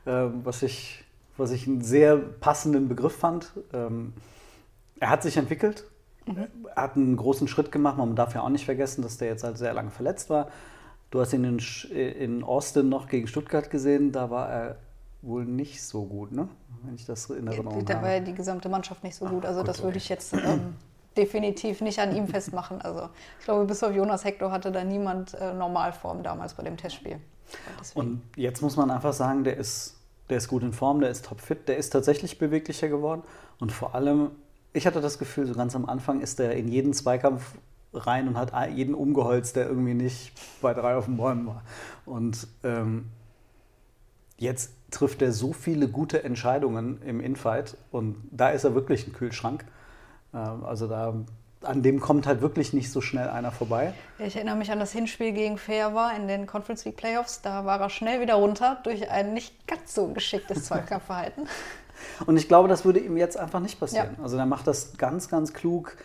äh, 0.06 0.12
was, 0.46 0.64
ich, 0.64 1.04
was 1.36 1.52
ich 1.52 1.68
einen 1.68 1.82
sehr 1.82 2.16
passenden 2.16 2.88
Begriff 2.88 3.18
fand. 3.18 3.52
Ähm, 3.74 4.14
er 4.98 5.10
hat 5.10 5.24
sich 5.24 5.36
entwickelt, 5.36 5.84
er 6.74 6.84
hat 6.84 6.96
einen 6.96 7.18
großen 7.18 7.50
Schritt 7.50 7.70
gemacht. 7.70 7.98
Man 7.98 8.16
darf 8.16 8.34
ja 8.34 8.44
auch 8.44 8.50
nicht 8.50 8.64
vergessen, 8.64 9.02
dass 9.02 9.18
der 9.18 9.28
jetzt 9.28 9.44
halt 9.44 9.58
sehr 9.58 9.74
lange 9.74 9.92
verletzt 9.92 10.30
war. 10.30 10.48
Du 11.14 11.22
hast 11.22 11.32
ihn 11.32 11.44
in, 11.44 11.60
Sch- 11.60 11.92
in 11.92 12.44
Austin 12.44 12.90
noch 12.90 13.08
gegen 13.08 13.28
Stuttgart 13.28 13.70
gesehen, 13.70 14.12
da 14.12 14.32
war 14.32 14.50
er 14.50 14.78
wohl 15.22 15.46
nicht 15.46 15.84
so 15.84 16.06
gut, 16.06 16.32
ne? 16.32 16.48
wenn 16.82 16.96
ich 16.96 17.06
das 17.06 17.30
in 17.30 17.46
Erinnerung 17.46 17.86
Da 17.86 17.94
war 17.94 18.02
habe. 18.02 18.14
ja 18.14 18.20
die 18.20 18.34
gesamte 18.34 18.68
Mannschaft 18.68 19.04
nicht 19.04 19.16
so 19.16 19.26
gut. 19.26 19.46
Also 19.46 19.60
gut, 19.60 19.68
das 19.68 19.78
würde 19.78 19.90
okay. 19.90 19.98
ich 20.00 20.10
jetzt 20.10 20.34
ähm, 20.34 20.74
definitiv 21.16 21.82
nicht 21.82 22.00
an 22.00 22.16
ihm 22.16 22.28
festmachen. 22.28 22.82
Also 22.82 23.10
ich 23.38 23.46
glaube, 23.46 23.66
bis 23.66 23.84
auf 23.84 23.94
Jonas 23.94 24.26
Hector 24.26 24.52
hatte 24.52 24.72
da 24.72 24.84
niemand 24.84 25.36
äh, 25.36 25.54
Normalform 25.54 26.24
damals 26.24 26.56
bei 26.56 26.64
dem 26.64 26.78
Testspiel. 26.78 27.18
Und 27.94 28.24
jetzt 28.36 28.64
muss 28.64 28.76
man 28.76 28.90
einfach 28.90 29.14
sagen, 29.14 29.44
der 29.44 29.58
ist, 29.58 29.96
der 30.32 30.38
ist 30.38 30.48
gut 30.48 30.64
in 30.64 30.74
Form, 30.74 31.00
der 31.00 31.12
ist 31.12 31.26
topfit, 31.26 31.68
der 31.68 31.78
ist 31.78 31.92
tatsächlich 31.92 32.40
beweglicher 32.40 32.88
geworden. 32.88 33.22
Und 33.60 33.72
vor 33.72 33.94
allem, 33.94 34.32
ich 34.74 34.88
hatte 34.88 35.00
das 35.00 35.20
Gefühl, 35.20 35.46
so 35.46 35.54
ganz 35.54 35.76
am 35.76 35.86
Anfang 35.86 36.22
ist 36.22 36.40
er 36.40 36.54
in 36.56 36.68
jeden 36.70 36.92
Zweikampf 36.92 37.54
rein 37.94 38.28
und 38.28 38.38
hat 38.38 38.52
jeden 38.72 38.96
umgeholzt, 38.96 39.56
der 39.56 39.68
irgendwie 39.68 39.94
nicht 39.94 40.34
bei 40.62 40.74
drei 40.74 40.96
auf 40.96 41.06
den 41.06 41.18
Bäumen 41.18 41.48
war. 41.48 41.64
Und 42.06 42.48
ähm, 42.64 43.10
jetzt 44.38 44.72
trifft 44.92 45.22
er 45.22 45.32
so 45.32 45.54
viele 45.54 45.88
gute 45.88 46.24
Entscheidungen 46.24 47.02
im 47.04 47.20
Infight 47.20 47.78
und 47.92 48.16
da 48.32 48.50
ist 48.50 48.64
er 48.64 48.76
wirklich 48.76 49.08
ein 49.08 49.14
Kühlschrank. 49.14 49.66
Ähm, 50.34 50.64
also 50.64 50.88
da 50.88 51.14
an 51.64 51.82
dem 51.82 52.00
kommt 52.00 52.28
halt 52.28 52.42
wirklich 52.42 52.74
nicht 52.74 52.92
so 52.92 53.02
schnell 53.02 53.30
einer 53.30 53.52
vorbei. 53.52 53.94
Ich 54.20 54.36
erinnere 54.36 54.58
mich 54.58 54.72
an 54.72 54.80
das 54.80 54.92
Hinspiel 54.92 55.32
gegen 55.32 55.58
Fairwa 55.58 56.12
in 56.12 56.28
den 56.28 56.46
Conference 56.46 56.84
League 56.86 56.98
Playoffs. 56.98 57.42
Da 57.42 57.66
war 57.66 57.80
er 57.80 57.90
schnell 57.90 58.22
wieder 58.22 58.36
runter 58.36 58.80
durch 58.84 59.10
ein 59.10 59.34
nicht 59.34 59.66
ganz 59.66 59.94
so 59.94 60.08
geschicktes 60.08 60.66
Zweikampfverhalten. 60.66 61.48
Und 62.26 62.36
ich 62.36 62.50
glaube, 62.50 62.68
das 62.68 62.84
würde 62.84 63.00
ihm 63.00 63.16
jetzt 63.16 63.38
einfach 63.38 63.62
nicht 63.62 63.80
passieren. 63.80 64.16
Ja. 64.18 64.24
Also 64.24 64.38
er 64.38 64.46
macht 64.46 64.68
das 64.68 64.98
ganz, 64.98 65.30
ganz 65.30 65.54
klug, 65.54 65.96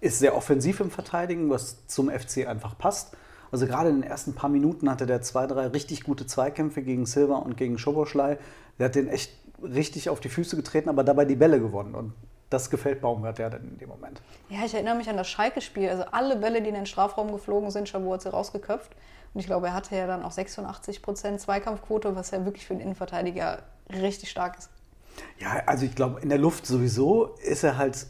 ist 0.00 0.18
sehr 0.18 0.36
offensiv 0.36 0.80
im 0.80 0.90
Verteidigen, 0.90 1.50
was 1.50 1.86
zum 1.86 2.10
FC 2.10 2.46
einfach 2.46 2.76
passt. 2.78 3.16
Also 3.50 3.66
gerade 3.66 3.88
in 3.88 4.02
den 4.02 4.10
ersten 4.10 4.34
paar 4.34 4.50
Minuten 4.50 4.90
hatte 4.90 5.06
der 5.06 5.22
zwei, 5.22 5.46
drei 5.46 5.68
richtig 5.68 6.04
gute 6.04 6.26
Zweikämpfe 6.26 6.82
gegen 6.82 7.06
Silva 7.06 7.36
und 7.36 7.56
gegen 7.56 7.78
Schoboschlei. 7.78 8.38
Der 8.78 8.86
hat 8.86 8.94
den 8.94 9.08
echt 9.08 9.32
richtig 9.62 10.10
auf 10.10 10.20
die 10.20 10.28
Füße 10.28 10.56
getreten, 10.56 10.88
aber 10.88 11.02
dabei 11.02 11.24
die 11.24 11.34
Bälle 11.34 11.58
gewonnen. 11.58 11.94
Und 11.94 12.12
das 12.50 12.70
gefällt 12.70 13.00
Baumgart 13.00 13.38
ja 13.38 13.50
dann 13.50 13.62
in 13.62 13.78
dem 13.78 13.88
Moment. 13.88 14.20
Ja, 14.48 14.64
ich 14.64 14.74
erinnere 14.74 14.94
mich 14.94 15.08
an 15.08 15.16
das 15.16 15.28
Schalke-Spiel. 15.28 15.88
Also 15.88 16.04
alle 16.12 16.36
Bälle, 16.36 16.62
die 16.62 16.68
in 16.68 16.74
den 16.74 16.86
Strafraum 16.86 17.32
geflogen 17.32 17.70
sind, 17.70 17.88
Chabot 17.88 18.14
hat 18.14 18.22
sie 18.22 18.30
rausgeköpft. 18.30 18.94
Und 19.34 19.40
ich 19.40 19.46
glaube, 19.46 19.68
er 19.68 19.74
hatte 19.74 19.96
ja 19.96 20.06
dann 20.06 20.22
auch 20.22 20.30
86 20.30 21.02
Prozent 21.02 21.40
Zweikampfquote, 21.40 22.16
was 22.16 22.30
ja 22.30 22.44
wirklich 22.44 22.66
für 22.66 22.74
einen 22.74 22.80
Innenverteidiger 22.80 23.62
richtig 23.90 24.30
stark 24.30 24.58
ist. 24.58 24.70
Ja, 25.38 25.62
also 25.66 25.84
ich 25.84 25.94
glaube, 25.94 26.20
in 26.20 26.28
der 26.28 26.38
Luft 26.38 26.66
sowieso 26.66 27.34
ist 27.42 27.64
er 27.64 27.76
halt 27.76 28.06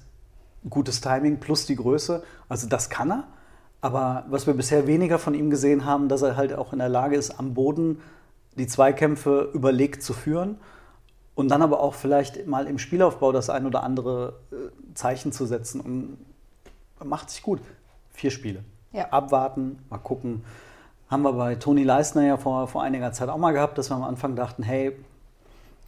gutes 0.71 1.01
Timing 1.01 1.41
plus 1.41 1.67
die 1.67 1.77
Größe. 1.77 2.23
Also 2.49 2.69
das 2.69 2.91
kann 2.91 3.11
er. 3.11 3.25
Aber 3.81 4.25
was 4.29 4.47
wir 4.47 4.55
bisher 4.55 4.87
weniger 4.87 5.19
von 5.19 5.35
ihm 5.35 5.51
gesehen 5.51 5.85
haben, 5.85 6.09
dass 6.09 6.23
er 6.23 6.37
halt 6.37 6.53
auch 6.53 6.73
in 6.73 6.79
der 6.81 6.89
Lage 6.89 7.17
ist, 7.17 7.39
am 7.39 7.55
Boden 7.55 8.01
die 8.57 8.67
Zweikämpfe 8.67 9.51
überlegt 9.55 10.03
zu 10.03 10.13
führen 10.13 10.59
und 11.37 11.49
dann 11.49 11.63
aber 11.63 11.81
auch 11.81 11.95
vielleicht 11.95 12.47
mal 12.47 12.67
im 12.67 12.79
Spielaufbau 12.79 13.31
das 13.31 13.51
ein 13.51 13.67
oder 13.67 13.85
andere 13.85 14.41
äh, 14.51 14.95
Zeichen 14.95 15.31
zu 15.31 15.47
setzen. 15.47 15.81
Und 15.81 16.19
macht 17.05 17.31
sich 17.31 17.43
gut. 17.43 17.61
Vier 18.11 18.33
Spiele. 18.33 18.65
Ja. 18.93 19.11
Abwarten, 19.11 19.79
mal 19.91 19.99
gucken. 19.99 20.45
Haben 21.09 21.23
wir 21.23 21.33
bei 21.35 21.55
Toni 21.55 21.85
Leisner 21.85 22.27
ja 22.27 22.37
vor, 22.37 22.67
vor 22.67 22.83
einiger 22.83 23.13
Zeit 23.13 23.29
auch 23.29 23.39
mal 23.39 23.53
gehabt, 23.53 23.79
dass 23.79 23.91
wir 23.91 23.95
am 23.95 24.03
Anfang 24.03 24.35
dachten, 24.35 24.65
hey, 24.65 24.97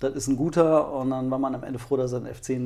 das 0.00 0.14
ist 0.14 0.28
ein 0.28 0.36
guter 0.36 0.92
und 0.92 1.10
dann 1.10 1.30
war 1.30 1.38
man 1.38 1.54
am 1.54 1.62
Ende 1.62 1.78
froh, 1.78 1.96
dass 1.96 2.12
er 2.12 2.20
den 2.20 2.34
FC 2.34 2.58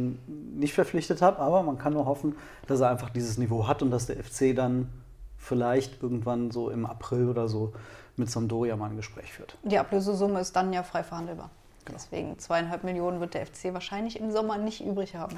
nicht 0.57 0.73
verpflichtet 0.73 1.21
hat. 1.21 1.39
Aber 1.39 1.63
man 1.63 1.79
kann 1.79 1.93
nur 1.93 2.07
hoffen, 2.07 2.37
dass 2.67 2.81
er 2.81 2.91
einfach 2.91 3.11
dieses 3.11 3.39
Niveau 3.39 3.67
hat 3.67 3.83
und 3.83 3.91
dass 3.91 4.07
der 4.07 4.23
FC 4.23 4.55
dann 4.55 4.89
vielleicht 5.37 6.03
irgendwann 6.03 6.53
so 6.53 6.71
im 6.71 6.87
April 6.87 7.29
oder 7.29 7.49
so 7.49 7.73
mit 8.17 8.31
Sampdoria 8.31 8.77
mal 8.77 8.91
ein 8.91 8.97
Gespräch 8.97 9.33
führt. 9.33 9.59
Die 9.65 9.79
Ablösesumme 9.79 10.41
ist 10.41 10.55
dann 10.55 10.73
ja 10.73 10.85
frei 10.85 11.03
verhandelbar. 11.03 11.51
Genau. 11.85 11.99
Deswegen 11.99 12.39
zweieinhalb 12.39 12.85
Millionen 12.85 13.21
wird 13.21 13.35
der 13.35 13.45
FC 13.45 13.75
wahrscheinlich 13.75 14.19
im 14.19 14.31
Sommer 14.31 14.57
nicht 14.57 14.85
übrig 14.85 15.17
haben. 15.17 15.37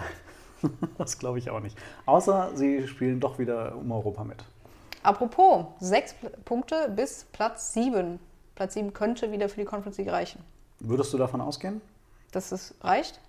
das 0.98 1.18
glaube 1.18 1.38
ich 1.38 1.50
auch 1.50 1.60
nicht. 1.60 1.76
Außer 2.04 2.50
sie 2.54 2.86
spielen 2.86 3.20
doch 3.20 3.38
wieder 3.38 3.74
um 3.74 3.90
Europa 3.90 4.22
mit. 4.22 4.44
Apropos, 5.02 5.66
sechs 5.80 6.14
Punkte 6.44 6.92
bis 6.94 7.24
Platz 7.32 7.72
sieben. 7.72 8.20
Platz 8.54 8.74
sieben 8.74 8.92
könnte 8.92 9.32
wieder 9.32 9.48
für 9.48 9.60
die 9.60 9.66
Conference 9.66 9.98
League 9.98 10.10
reichen. 10.10 10.44
Würdest 10.80 11.12
du 11.12 11.18
davon 11.18 11.40
ausgehen? 11.40 11.80
Dass 12.32 12.52
es 12.52 12.74
reicht? 12.82 13.20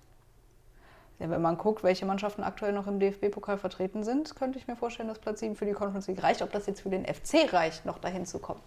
Ja, 1.20 1.30
wenn 1.30 1.42
man 1.42 1.58
guckt, 1.58 1.84
welche 1.84 2.06
Mannschaften 2.06 2.44
aktuell 2.44 2.74
noch 2.74 2.86
im 2.88 3.00
DFB-Pokal 3.00 3.58
vertreten 3.58 4.04
sind, 4.04 4.36
könnte 4.36 4.60
ich 4.60 4.68
mir 4.68 4.75
vorstellen, 4.75 5.10
dass 5.10 5.18
Platz 5.18 5.39
7 5.39 5.56
für 5.56 5.66
die 5.66 5.72
Conference 5.72 6.08
League 6.08 6.22
reicht. 6.22 6.42
Ob 6.42 6.51
das 6.51 6.68
jetzt 6.68 6.82
für 6.82 6.89
den 6.89 7.06
FC 7.06 7.51
reicht, 7.51 7.86
noch 7.86 7.98
dahin 7.98 8.25
zu 8.25 8.39
kommen, 8.39 8.62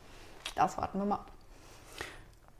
das 0.56 0.76
warten 0.76 0.98
wir 0.98 1.04
mal 1.04 1.16
ab. 1.16 1.30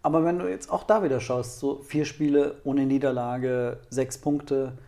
Aber 0.03 0.25
wenn 0.25 0.39
du 0.39 0.49
jetzt 0.49 0.71
auch 0.71 0.85
da 0.85 1.03
wieder 1.03 1.21
schaust, 1.21 1.59
so 1.59 1.83
vier 1.83 2.05
Spiele 2.05 2.61
ohne 2.65 2.87
Niederlage, 2.87 3.81
sechs 3.91 4.17
Punkte 4.17 4.79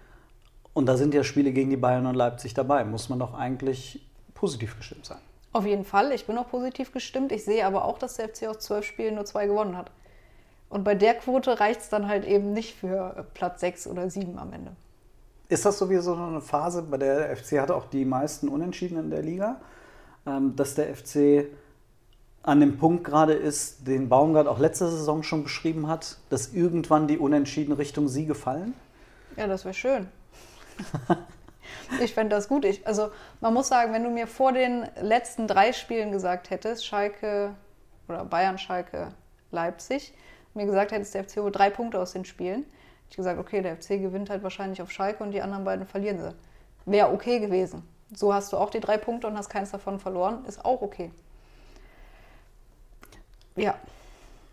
und 0.73 0.87
da 0.87 0.97
sind 0.97 1.13
ja 1.13 1.23
Spiele 1.23 1.53
gegen 1.53 1.71
die 1.71 1.77
Bayern 1.77 2.07
und 2.07 2.15
Leipzig 2.15 2.55
dabei, 2.55 2.85
muss 2.85 3.09
man 3.09 3.19
doch 3.19 3.35
eigentlich 3.35 4.01
positiv 4.35 4.77
gestimmt 4.77 5.05
sein. 5.05 5.19
Auf 5.53 5.67
jeden 5.67 5.85
Fall, 5.85 6.13
ich 6.13 6.27
bin 6.27 6.39
auch 6.39 6.49
positiv 6.49 6.93
gestimmt. 6.93 7.31
Ich 7.31 7.45
sehe 7.45 7.67
aber 7.67 7.85
auch, 7.85 7.99
dass 7.99 8.15
der 8.15 8.31
FC 8.31 8.45
aus 8.49 8.61
zwölf 8.61 8.87
Spielen 8.87 9.17
nur 9.17 9.27
zwei 9.27 9.47
gewonnen 9.47 9.77
hat. 9.77 9.91
Und 10.73 10.85
bei 10.85 10.95
der 10.95 11.13
Quote 11.13 11.61
reicht 11.61 11.83
es 11.83 11.91
dann 11.91 12.09
halt 12.09 12.25
eben 12.25 12.55
nicht 12.55 12.75
für 12.75 13.27
Platz 13.35 13.61
sechs 13.61 13.87
oder 13.87 14.09
sieben 14.09 14.39
am 14.39 14.55
Ende. 14.55 14.73
Ist 15.51 15.67
das 15.67 15.79
sowieso 15.79 16.15
eine 16.15 16.41
Phase, 16.41 16.81
bei 16.81 16.97
der 16.97 17.29
der 17.29 17.37
FC 17.37 17.61
hatte 17.61 17.75
auch 17.75 17.85
die 17.85 18.07
meisten 18.07 18.49
Unentschieden 18.49 18.99
in 18.99 19.11
der 19.11 19.21
Liga, 19.21 19.61
ähm, 20.27 20.57
dass 20.57 20.75
der 20.75 20.97
FC 20.97 21.45
an 22.43 22.61
dem 22.61 22.79
Punkt 22.79 23.05
gerade 23.05 23.35
ist, 23.35 23.87
den 23.87 24.09
Baumgart 24.09 24.49
auch 24.49 24.59
letzte 24.59 24.89
Saison 24.89 25.23
schon 25.23 25.43
beschrieben 25.43 25.89
hat, 25.89 26.17
dass 26.31 26.55
irgendwann 26.55 27.07
die 27.07 27.19
Unentschieden 27.19 27.73
Richtung 27.73 28.09
Siege 28.09 28.35
fallen? 28.35 28.73
Ja, 29.37 29.47
das 29.47 29.67
wäre 29.67 29.75
schön. 29.75 30.09
ich 32.03 32.15
fände 32.15 32.35
das 32.35 32.49
gut. 32.49 32.65
Ich, 32.65 32.87
also 32.87 33.11
man 33.43 33.53
muss 33.53 33.69
sagen, 33.69 33.93
wenn 33.93 34.05
du 34.05 34.09
mir 34.11 34.27
vor 34.27 34.55
den 34.55 34.87
letzten 35.03 35.47
drei 35.47 35.75
Spielen 35.75 36.13
gesagt 36.13 36.49
hättest, 36.49 36.87
Schalke 36.87 37.51
oder 38.09 38.25
Bayern, 38.25 38.57
Schalke, 38.57 39.09
Leipzig, 39.51 40.15
mir 40.55 40.67
gesagt 40.67 40.93
hättest, 40.93 41.15
der 41.15 41.25
FC 41.25 41.37
holt 41.39 41.57
drei 41.57 41.71
Punkte 41.71 41.99
aus 41.99 42.13
den 42.13 42.25
Spielen, 42.25 42.63
hätte 42.63 43.11
ich 43.11 43.17
gesagt, 43.17 43.39
okay, 43.39 43.63
der 43.63 43.77
FC 43.77 44.01
gewinnt 44.01 44.31
halt 44.31 44.43
wahrscheinlich 44.43 44.83
auf 44.83 44.91
Schalke 44.91 45.23
und 45.23 45.33
die 45.33 45.43
anderen 45.43 45.65
beiden 45.65 45.87
verlieren 45.87 46.19
sie. 46.19 46.35
Wäre 46.85 47.13
okay 47.13 47.39
gewesen. 47.39 47.83
So 48.15 48.35
hast 48.35 48.53
du 48.53 48.57
auch 48.57 48.71
die 48.71 48.81
drei 48.81 48.99
Punkte 48.99 49.27
und 49.27 49.37
hast 49.37 49.49
keins 49.49 49.71
davon 49.71 49.99
verloren, 49.99 50.45
ist 50.47 50.65
auch 50.65 50.83
okay. 50.83 51.11
Ja. 53.57 53.75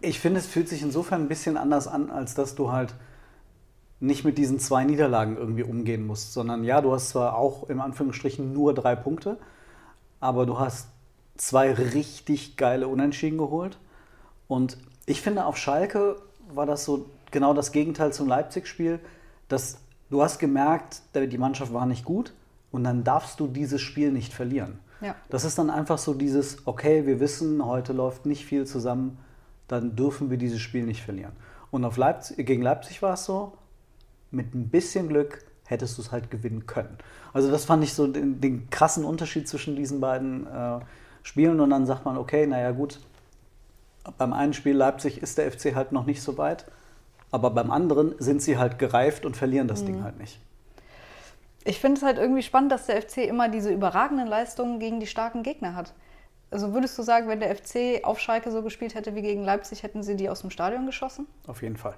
Ich 0.01 0.19
finde, 0.19 0.39
es 0.39 0.47
fühlt 0.47 0.69
sich 0.69 0.81
insofern 0.81 1.23
ein 1.23 1.27
bisschen 1.27 1.57
anders 1.57 1.88
an, 1.88 2.09
als 2.09 2.33
dass 2.33 2.55
du 2.55 2.71
halt 2.71 2.95
nicht 3.99 4.23
mit 4.23 4.38
diesen 4.38 4.59
zwei 4.59 4.85
Niederlagen 4.85 5.35
irgendwie 5.35 5.63
umgehen 5.63 6.07
musst, 6.07 6.33
sondern 6.33 6.63
ja, 6.63 6.79
du 6.79 6.93
hast 6.93 7.09
zwar 7.09 7.35
auch 7.35 7.69
im 7.69 7.81
Anführungsstrichen 7.81 8.53
nur 8.53 8.73
drei 8.73 8.95
Punkte, 8.95 9.38
aber 10.21 10.45
du 10.45 10.57
hast 10.57 10.88
zwei 11.35 11.73
richtig 11.73 12.55
geile 12.55 12.88
Unentschieden 12.88 13.38
geholt. 13.38 13.77
Und 14.47 14.77
ich 15.10 15.22
finde, 15.22 15.45
auf 15.45 15.58
Schalke 15.58 16.17
war 16.54 16.65
das 16.65 16.86
so 16.86 17.08
genau 17.32 17.54
das 17.54 17.72
Gegenteil 17.72 18.13
zum 18.13 18.28
Leipzig-Spiel, 18.28 19.00
dass 19.48 19.80
du 20.10 20.22
hast 20.22 20.39
gemerkt, 20.39 21.02
die 21.15 21.38
Mannschaft 21.38 21.74
war 21.74 21.86
nicht 21.86 22.06
gut 22.06 22.34
und 22.72 22.84
dann 22.84 23.04
darfst 23.04 23.39
du 23.39 23.48
dieses 23.48 23.82
Spiel 23.82 24.12
nicht 24.12 24.34
verlieren. 24.34 24.80
Ja. 25.02 25.15
Das 25.30 25.45
ist 25.45 25.58
dann 25.58 25.69
einfach 25.69 25.98
so 25.98 26.13
dieses, 26.13 26.67
okay, 26.67 27.06
wir 27.06 27.19
wissen, 27.19 27.65
heute 27.65 27.93
läuft 27.93 28.26
nicht 28.26 28.45
viel 28.45 28.65
zusammen, 28.65 29.17
dann 29.67 29.95
dürfen 29.95 30.30
wir 30.30 30.38
dieses 30.38 30.62
Spiel 30.62 30.84
nicht 30.84 31.02
verlieren. 31.02 31.34
Und 31.72 31.86
auf 31.86 31.98
Leipzig, 31.98 32.45
gegen 32.45 32.62
Leipzig 32.62 33.02
war 33.02 33.13
es 33.13 33.26
so, 33.26 33.54
mit 34.32 34.54
ein 34.54 34.69
bisschen 34.69 35.08
Glück 35.08 35.43
hättest 35.65 35.98
du 35.98 36.02
es 36.02 36.12
halt 36.12 36.30
gewinnen 36.30 36.67
können. 36.67 36.98
Also 37.34 37.50
das 37.50 37.65
fand 37.65 37.84
ich 37.84 37.93
so 37.93 38.08
den, 38.08 38.41
den 38.41 38.69
krassen 38.69 39.06
Unterschied 39.06 39.48
zwischen 39.48 39.76
diesen 39.76 40.02
beiden 40.02 40.45
äh, 40.48 40.80
Spielen. 41.24 41.60
Und 41.60 41.69
dann 41.69 41.86
sagt 41.86 42.06
man, 42.06 42.17
okay, 42.17 42.45
naja 42.48 42.72
gut, 42.72 43.00
beim 44.17 44.34
einen 44.34 44.54
Spiel 44.54 44.76
Leipzig 44.76 45.22
ist 45.22 45.38
der 45.38 45.52
FC 45.52 45.76
halt 45.76 45.91
noch 45.91 46.06
nicht 46.06 46.22
so 46.22 46.38
weit, 46.38 46.65
aber 47.32 47.52
beim 47.52 47.72
anderen 47.72 48.15
sind 48.19 48.41
sie 48.41 48.58
halt 48.58 48.80
gereift 48.80 49.26
und 49.26 49.38
verlieren 49.38 49.67
das 49.67 49.82
mhm. 49.82 49.88
Ding 49.88 50.04
halt 50.04 50.19
nicht. 50.19 50.39
Ich 51.65 51.80
finde 51.80 51.98
es 51.98 52.04
halt 52.04 52.17
irgendwie 52.17 52.41
spannend, 52.41 52.72
dass 52.72 52.86
der 52.86 53.02
FC 53.02 53.17
immer 53.17 53.50
diese 53.50 53.72
überragenden 53.72 54.28
Leistungen 54.28 54.80
gegen 54.80 55.00
die 55.00 55.08
starken 55.08 55.43
Gegner 55.43 55.76
hat. 55.76 55.93
Also 56.52 56.74
würdest 56.74 56.98
du 56.98 57.04
sagen, 57.04 57.28
wenn 57.28 57.39
der 57.39 57.56
FC 57.56 58.04
auf 58.04 58.19
Schalke 58.19 58.52
so 58.52 58.63
gespielt 58.63 58.95
hätte 58.95 59.13
wie 59.13 59.22
gegen 59.22 59.43
Leipzig, 59.43 59.84
hätten 59.84 60.02
sie 60.02 60.15
die 60.15 60.30
aus 60.30 60.41
dem 60.41 60.50
Stadion 60.50 60.86
geschossen? 60.86 61.28
Auf 61.45 61.62
jeden 61.62 61.78
Fall. 61.78 61.95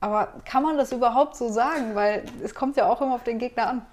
Aber 0.00 0.28
kann 0.46 0.62
man 0.62 0.78
das 0.78 0.92
überhaupt 0.92 1.36
so 1.36 1.50
sagen? 1.50 1.94
Weil 1.94 2.24
es 2.42 2.54
kommt 2.54 2.76
ja 2.76 2.88
auch 2.88 3.02
immer 3.02 3.14
auf 3.14 3.24
den 3.24 3.38
Gegner 3.38 3.66
an. 3.66 3.86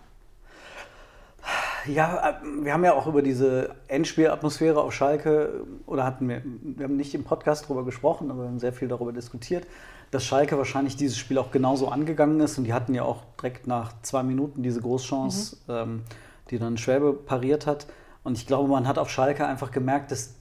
Ja, 1.85 2.29
äh, 2.29 2.63
wir 2.63 2.73
haben 2.73 2.83
ja 2.83 2.93
auch 2.93 3.07
über 3.07 3.21
diese 3.21 3.75
Endspielatmosphäre 3.87 4.81
auf 4.81 4.93
Schalke, 4.93 5.65
oder 5.85 6.03
hatten 6.03 6.27
wir, 6.27 6.41
wir 6.43 6.85
haben 6.85 6.97
nicht 6.97 7.13
im 7.13 7.23
Podcast 7.23 7.65
darüber 7.65 7.85
gesprochen, 7.85 8.31
aber 8.31 8.43
wir 8.43 8.47
haben 8.47 8.59
sehr 8.59 8.73
viel 8.73 8.87
darüber 8.87 9.13
diskutiert 9.13 9.67
dass 10.11 10.23
Schalke 10.23 10.57
wahrscheinlich 10.57 10.95
dieses 10.95 11.17
Spiel 11.17 11.37
auch 11.37 11.51
genauso 11.51 11.89
angegangen 11.89 12.39
ist. 12.39 12.57
Und 12.57 12.63
die 12.63 12.73
hatten 12.73 12.93
ja 12.93 13.03
auch 13.03 13.23
direkt 13.39 13.67
nach 13.67 13.93
zwei 14.01 14.23
Minuten 14.23 14.63
diese 14.63 14.81
Großchance, 14.81 15.57
mhm. 15.67 15.73
ähm, 15.73 16.03
die 16.49 16.59
dann 16.59 16.77
Schwäbe 16.77 17.13
pariert 17.13 17.67
hat. 17.67 17.87
Und 18.23 18.37
ich 18.37 18.47
glaube, 18.47 18.69
man 18.69 18.87
hat 18.87 18.97
auf 18.97 19.09
Schalke 19.09 19.45
einfach 19.45 19.71
gemerkt, 19.71 20.11
dass, 20.11 20.35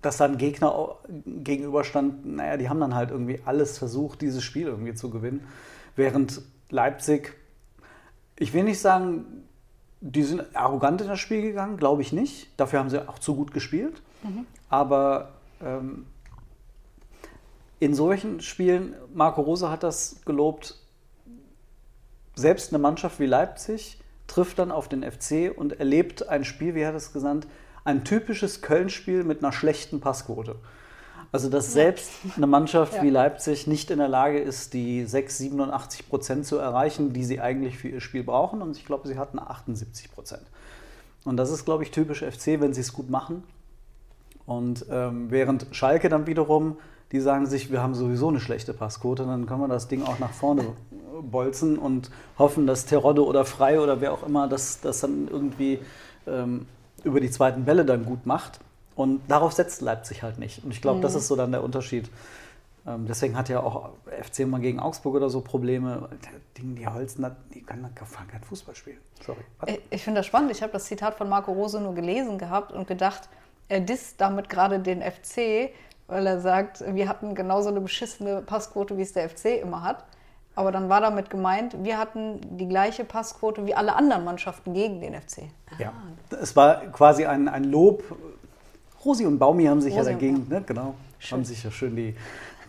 dass 0.00 0.16
da 0.16 0.24
ein 0.24 0.38
Gegner 0.38 0.96
gegenüberstand, 1.26 2.26
naja, 2.26 2.56
die 2.56 2.68
haben 2.68 2.80
dann 2.80 2.94
halt 2.94 3.10
irgendwie 3.10 3.40
alles 3.44 3.78
versucht, 3.78 4.20
dieses 4.20 4.42
Spiel 4.42 4.66
irgendwie 4.66 4.94
zu 4.94 5.10
gewinnen. 5.10 5.46
Während 5.94 6.42
Leipzig, 6.70 7.34
ich 8.36 8.52
will 8.52 8.64
nicht 8.64 8.80
sagen, 8.80 9.44
die 10.02 10.24
sind 10.24 10.54
arrogant 10.54 11.00
in 11.00 11.08
das 11.08 11.20
Spiel 11.20 11.42
gegangen, 11.42 11.76
glaube 11.76 12.02
ich 12.02 12.12
nicht. 12.12 12.48
Dafür 12.56 12.80
haben 12.80 12.90
sie 12.90 13.08
auch 13.08 13.20
zu 13.20 13.36
gut 13.36 13.52
gespielt. 13.52 14.02
Mhm. 14.24 14.46
Aber 14.68 15.30
ähm, 15.62 16.06
in 17.78 17.94
solchen 17.94 18.40
Spielen, 18.40 18.94
Marco 19.14 19.40
Rose 19.40 19.70
hat 19.70 19.84
das 19.84 20.16
gelobt, 20.24 20.76
selbst 22.34 22.72
eine 22.72 22.82
Mannschaft 22.82 23.20
wie 23.20 23.26
Leipzig 23.26 23.98
trifft 24.26 24.58
dann 24.58 24.72
auf 24.72 24.88
den 24.88 25.02
FC 25.02 25.52
und 25.54 25.78
erlebt 25.78 26.28
ein 26.28 26.44
Spiel, 26.44 26.74
wie 26.74 26.80
er 26.80 26.94
es 26.94 27.12
genannt, 27.12 27.46
ein 27.84 28.04
typisches 28.04 28.60
Köln-Spiel 28.60 29.24
mit 29.24 29.38
einer 29.38 29.52
schlechten 29.52 30.00
Passquote. 30.00 30.56
Also, 31.32 31.48
dass 31.48 31.72
selbst 31.72 32.10
eine 32.36 32.46
Mannschaft 32.46 32.94
Ja. 32.94 33.02
wie 33.02 33.08
Leipzig 33.10 33.66
nicht 33.66 33.90
in 33.90 33.98
der 33.98 34.08
Lage 34.08 34.38
ist, 34.38 34.74
die 34.74 35.06
6, 35.06 35.38
87 35.38 36.08
Prozent 36.08 36.44
zu 36.46 36.58
erreichen, 36.58 37.14
die 37.14 37.24
sie 37.24 37.40
eigentlich 37.40 37.78
für 37.78 37.88
ihr 37.88 38.02
Spiel 38.02 38.22
brauchen. 38.22 38.60
Und 38.60 38.76
ich 38.76 38.84
glaube, 38.84 39.08
sie 39.08 39.18
hatten 39.18 39.38
78 39.38 40.12
Prozent. 40.12 40.42
Und 41.24 41.38
das 41.38 41.50
ist, 41.50 41.64
glaube 41.64 41.84
ich, 41.84 41.90
typisch 41.90 42.22
FC, 42.22 42.60
wenn 42.60 42.74
sie 42.74 42.82
es 42.82 42.92
gut 42.92 43.08
machen. 43.08 43.44
Und 44.44 44.84
ähm, 44.90 45.30
während 45.30 45.66
Schalke 45.70 46.10
dann 46.10 46.26
wiederum, 46.26 46.76
die 47.12 47.20
sagen 47.20 47.46
sich, 47.46 47.70
wir 47.72 47.82
haben 47.82 47.94
sowieso 47.94 48.28
eine 48.28 48.40
schlechte 48.40 48.74
Passquote, 48.74 49.24
dann 49.24 49.46
können 49.46 49.60
wir 49.60 49.68
das 49.68 49.88
Ding 49.88 50.02
auch 50.02 50.18
nach 50.18 50.32
vorne 50.32 50.64
bolzen 51.22 51.78
und 51.78 52.10
hoffen, 52.38 52.66
dass 52.66 52.84
Terodde 52.86 53.24
oder 53.24 53.44
Frei 53.44 53.80
oder 53.80 54.00
wer 54.00 54.12
auch 54.12 54.26
immer 54.26 54.48
das, 54.48 54.80
das 54.80 55.00
dann 55.00 55.28
irgendwie 55.30 55.78
ähm, 56.26 56.66
über 57.04 57.20
die 57.20 57.30
zweiten 57.30 57.64
Bälle 57.64 57.84
dann 57.84 58.04
gut 58.04 58.26
macht. 58.26 58.60
Und 58.94 59.22
darauf 59.28 59.52
setzt 59.52 59.80
Leipzig 59.80 60.22
halt 60.22 60.38
nicht. 60.38 60.64
Und 60.64 60.70
ich 60.70 60.82
glaube, 60.82 61.00
das 61.00 61.14
ist 61.14 61.28
so 61.28 61.36
dann 61.36 61.52
der 61.52 61.62
Unterschied. 61.62 62.10
Ähm, 62.86 63.06
deswegen 63.06 63.36
hat 63.36 63.48
ja 63.48 63.60
auch 63.60 63.90
FC 64.06 64.46
mal 64.46 64.60
gegen 64.60 64.80
Augsburg 64.80 65.14
oder 65.14 65.30
so 65.30 65.40
Probleme. 65.40 66.08
Die, 66.56 66.74
die 66.74 66.86
Holzen, 66.86 67.24
die 67.54 67.62
können 67.62 67.88
kein 67.94 68.42
Fußball 68.42 68.74
spielen. 68.74 68.98
Sorry. 69.24 69.38
Was? 69.60 69.70
Ich, 69.70 69.80
ich 69.90 70.02
finde 70.02 70.20
das 70.20 70.26
spannend. 70.26 70.50
Ich 70.50 70.62
habe 70.62 70.72
das 70.72 70.84
Zitat 70.84 71.14
von 71.14 71.28
Marco 71.28 71.52
Rose 71.52 71.80
nur 71.80 71.94
gelesen 71.94 72.38
gehabt 72.38 72.72
und 72.72 72.86
gedacht, 72.86 73.28
er 73.68 73.80
disst 73.80 74.20
damit 74.20 74.48
gerade 74.48 74.80
den 74.80 75.00
FC, 75.00 75.70
weil 76.08 76.26
er 76.26 76.40
sagt, 76.40 76.84
wir 76.94 77.08
hatten 77.08 77.34
genauso 77.34 77.68
eine 77.68 77.80
beschissene 77.80 78.42
Passquote, 78.42 78.98
wie 78.98 79.02
es 79.02 79.12
der 79.12 79.30
FC 79.30 79.62
immer 79.62 79.82
hat. 79.82 80.04
Aber 80.54 80.70
dann 80.70 80.90
war 80.90 81.00
damit 81.00 81.30
gemeint, 81.30 81.82
wir 81.82 81.96
hatten 81.96 82.58
die 82.58 82.68
gleiche 82.68 83.04
Passquote 83.04 83.64
wie 83.64 83.74
alle 83.74 83.94
anderen 83.94 84.24
Mannschaften 84.24 84.74
gegen 84.74 85.00
den 85.00 85.14
FC. 85.14 85.44
Ja, 85.78 85.92
es 86.30 86.54
war 86.56 86.82
quasi 86.88 87.24
ein, 87.24 87.48
ein 87.48 87.64
Lob. 87.64 88.02
Rosi 89.04 89.26
und 89.26 89.38
Baumi 89.38 89.64
haben 89.64 89.80
sich 89.80 89.94
Rosi 89.94 90.06
ja 90.06 90.12
dagegen, 90.12 90.46
ne, 90.48 90.62
genau, 90.64 90.94
haben 91.30 91.44
sich 91.44 91.64
ja 91.64 91.70
schön 91.70 91.96
die, 91.96 92.14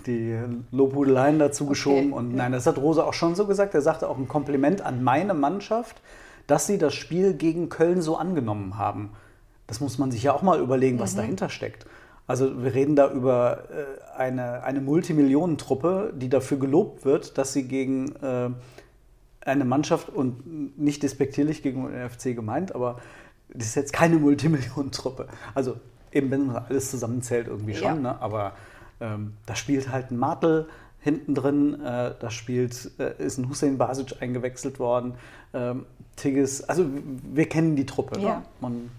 die 0.06 0.38
Lobhudeleien 0.72 1.39
dazu 1.39 1.65
geschoben. 1.65 2.13
Und 2.13 2.36
nein, 2.36 2.52
das 2.52 2.65
hat 2.65 2.78
Rose 2.78 3.06
auch 3.06 3.13
schon 3.13 3.36
so 3.36 3.46
gesagt. 3.46 3.74
Er 3.74 3.82
sagte 3.82 4.10
auch 4.10 4.17
ein 4.17 4.28
Kompliment 4.28 4.82
an 4.82 5.04
meine 5.04 5.34
Mannschaft, 5.34 6.02
dass 6.48 6.67
sie 6.67 6.78
das 6.78 6.93
Spiel 6.93 7.34
gegen 7.34 7.69
Köln 7.69 8.02
so 8.02 8.17
angenommen 8.17 8.78
haben. 8.78 9.12
Das 9.67 9.80
muss 9.80 9.98
man 9.98 10.12
sich 10.12 10.24
ja 10.24 10.34
auch 10.34 10.41
mal 10.41 10.60
überlegen, 10.60 11.00
was 11.00 11.15
dahinter 11.15 11.50
steckt. 11.50 11.86
Also 12.28 12.63
wir 12.63 12.74
reden 12.74 12.96
da 12.96 13.12
über 13.12 13.63
äh, 13.69 14.17
eine, 14.17 14.63
eine 14.63 14.82
Multimillionentruppe, 14.82 16.13
die 16.15 16.30
dafür 16.30 16.58
gelobt 16.58 17.06
wird, 17.06 17.38
dass 17.38 17.54
sie 17.54 17.67
gegen 17.67 18.15
äh, 18.17 18.50
eine 19.41 19.65
Mannschaft 19.65 20.10
und 20.10 20.78
nicht 20.78 21.04
despektierlich 21.04 21.63
gegen 21.63 21.91
den 21.91 22.10
FC 22.10 22.36
gemeint, 22.36 22.74
aber 22.76 22.98
das 23.50 23.67
ist 23.67 23.76
jetzt 23.76 23.93
keine 23.93 24.17
Multimillionentruppe. 24.17 25.28
Also 25.54 25.76
eben, 26.15 26.32
wenn 26.32 26.47
man 26.47 26.65
alles 26.65 26.91
zusammenzählt, 26.91 27.47
irgendwie 27.47 27.76
schon, 27.76 27.88
Ja. 28.04 28.13
ne? 28.13 28.21
aber 28.21 28.54
ähm, 29.02 29.34
da 29.45 29.56
spielt 29.56 29.91
halt 29.91 30.12
ein 30.12 30.17
Martel 30.17 30.67
hinten 30.99 31.36
drin, 31.36 31.82
äh, 31.82 32.13
da 32.17 32.30
spielt, 32.30 32.91
äh, 32.99 33.21
ist 33.21 33.38
ein 33.38 33.49
Hussein 33.49 33.78
Basic 33.78 34.21
eingewechselt 34.21 34.80
worden, 34.80 35.15
ähm, 35.54 35.86
Tigges, 36.15 36.67
also 36.69 36.86
wir 36.88 37.49
kennen 37.49 37.76
die 37.76 37.86
Truppe. 37.86 38.19
Ne? 38.19 38.26
Ja. 38.26 38.43
Und 38.62 38.89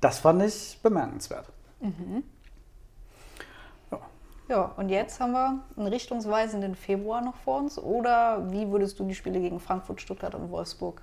das 0.00 0.20
fand 0.20 0.42
ich 0.42 0.78
bemerkenswert. 0.82 1.46
Ja. 3.90 3.98
Ja, 4.48 4.62
und 4.76 4.88
jetzt 4.88 5.20
haben 5.20 5.32
wir 5.32 5.58
einen 5.76 5.88
richtungsweisenden 5.88 6.74
Februar 6.74 7.20
noch 7.20 7.34
vor 7.36 7.58
uns. 7.58 7.78
Oder 7.78 8.50
wie 8.50 8.70
würdest 8.70 8.98
du 8.98 9.04
die 9.04 9.14
Spiele 9.14 9.40
gegen 9.40 9.60
Frankfurt, 9.60 10.00
Stuttgart 10.00 10.34
und 10.34 10.50
Wolfsburg 10.50 11.02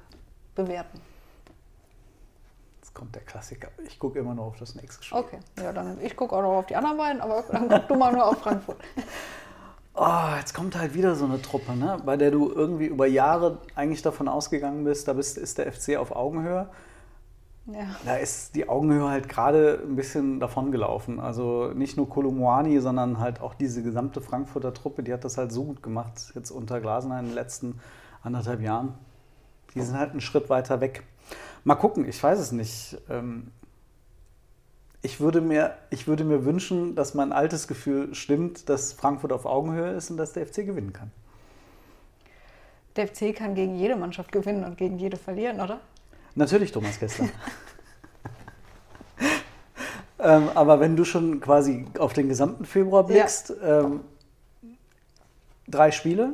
bewerten? 0.55 0.99
Kommt 2.95 3.13
der 3.13 3.21
Klassiker. 3.21 3.67
Ich 3.85 3.99
gucke 3.99 4.17
immer 4.17 4.33
nur 4.33 4.45
auf 4.45 4.57
das 4.57 4.73
nächste 4.73 5.03
Spiel. 5.03 5.19
Okay, 5.19 5.39
ja, 5.61 5.71
dann 5.71 6.01
ich 6.01 6.15
gucke 6.15 6.35
auch 6.35 6.41
noch 6.41 6.57
auf 6.57 6.65
die 6.65 6.75
anderen 6.75 6.97
beiden, 6.97 7.21
aber 7.21 7.43
dann 7.51 7.69
guck 7.69 7.87
du 7.89 7.95
mal 7.95 8.11
nur 8.11 8.25
auf 8.25 8.39
Frankfurt. 8.39 8.77
Oh, 9.97 10.35
jetzt 10.37 10.53
kommt 10.53 10.77
halt 10.77 10.93
wieder 10.93 11.15
so 11.15 11.23
eine 11.23 11.41
Truppe, 11.41 11.73
ne? 11.73 11.97
bei 12.05 12.17
der 12.17 12.29
du 12.29 12.51
irgendwie 12.51 12.87
über 12.87 13.07
Jahre 13.07 13.59
eigentlich 13.75 14.01
davon 14.01 14.27
ausgegangen 14.27 14.83
bist, 14.83 15.07
da 15.07 15.13
bist, 15.13 15.37
ist 15.37 15.57
der 15.57 15.71
FC 15.71 15.95
auf 15.95 16.13
Augenhöhe. 16.13 16.67
Ja. 17.67 17.95
Da 18.03 18.17
ist 18.17 18.55
die 18.55 18.67
Augenhöhe 18.67 19.07
halt 19.07 19.29
gerade 19.29 19.79
ein 19.87 19.95
bisschen 19.95 20.41
davon 20.41 20.73
gelaufen. 20.73 21.21
Also 21.21 21.71
nicht 21.73 21.95
nur 21.95 22.09
Kolumwani, 22.09 22.81
sondern 22.81 23.19
halt 23.19 23.39
auch 23.39 23.53
diese 23.53 23.83
gesamte 23.83 24.19
Frankfurter 24.19 24.73
Truppe, 24.73 25.01
die 25.01 25.13
hat 25.13 25.23
das 25.23 25.37
halt 25.37 25.53
so 25.53 25.63
gut 25.63 25.81
gemacht, 25.81 26.33
jetzt 26.35 26.51
unter 26.51 26.81
Glasner 26.81 27.17
in 27.21 27.27
den 27.27 27.33
letzten 27.33 27.79
anderthalb 28.21 28.61
Jahren. 28.61 28.95
Die 29.73 29.81
sind 29.81 29.97
halt 29.97 30.11
einen 30.11 30.21
Schritt 30.21 30.49
weiter 30.49 30.81
weg. 30.81 31.03
Mal 31.65 31.75
gucken, 31.75 32.07
ich 32.07 32.21
weiß 32.23 32.39
es 32.39 32.53
nicht. 32.53 32.97
Ähm, 33.09 33.51
Ich 35.01 35.19
würde, 35.19 35.39
mir, 35.41 35.77
ich 35.91 36.07
würde 36.07 36.23
mir 36.23 36.45
wünschen, 36.45 36.95
dass 36.95 37.13
mein 37.13 37.31
altes 37.31 37.67
Gefühl 37.67 38.15
stimmt, 38.15 38.69
dass 38.69 38.93
Frankfurt 38.93 39.31
auf 39.31 39.45
Augenhöhe 39.45 39.91
ist 39.93 40.09
und 40.09 40.17
dass 40.17 40.33
der 40.33 40.47
FC 40.47 40.65
gewinnen 40.65 40.93
kann. 40.93 41.11
Der 42.95 43.07
FC 43.07 43.35
kann 43.35 43.53
gegen 43.53 43.75
jede 43.75 43.95
Mannschaft 43.95 44.31
gewinnen 44.31 44.63
und 44.63 44.77
gegen 44.77 44.97
jede 44.97 45.17
verlieren, 45.17 45.61
oder? 45.61 45.79
Natürlich 46.33 46.71
Thomas 46.71 46.97
Kessler. 46.97 47.29
ähm, 50.19 50.49
aber 50.55 50.79
wenn 50.79 50.95
du 50.95 51.03
schon 51.03 51.39
quasi 51.39 51.85
auf 51.99 52.13
den 52.13 52.29
gesamten 52.29 52.65
Februar 52.65 53.05
blickst, 53.05 53.53
ähm, 53.63 54.01
drei 55.67 55.91
Spiele, 55.91 56.33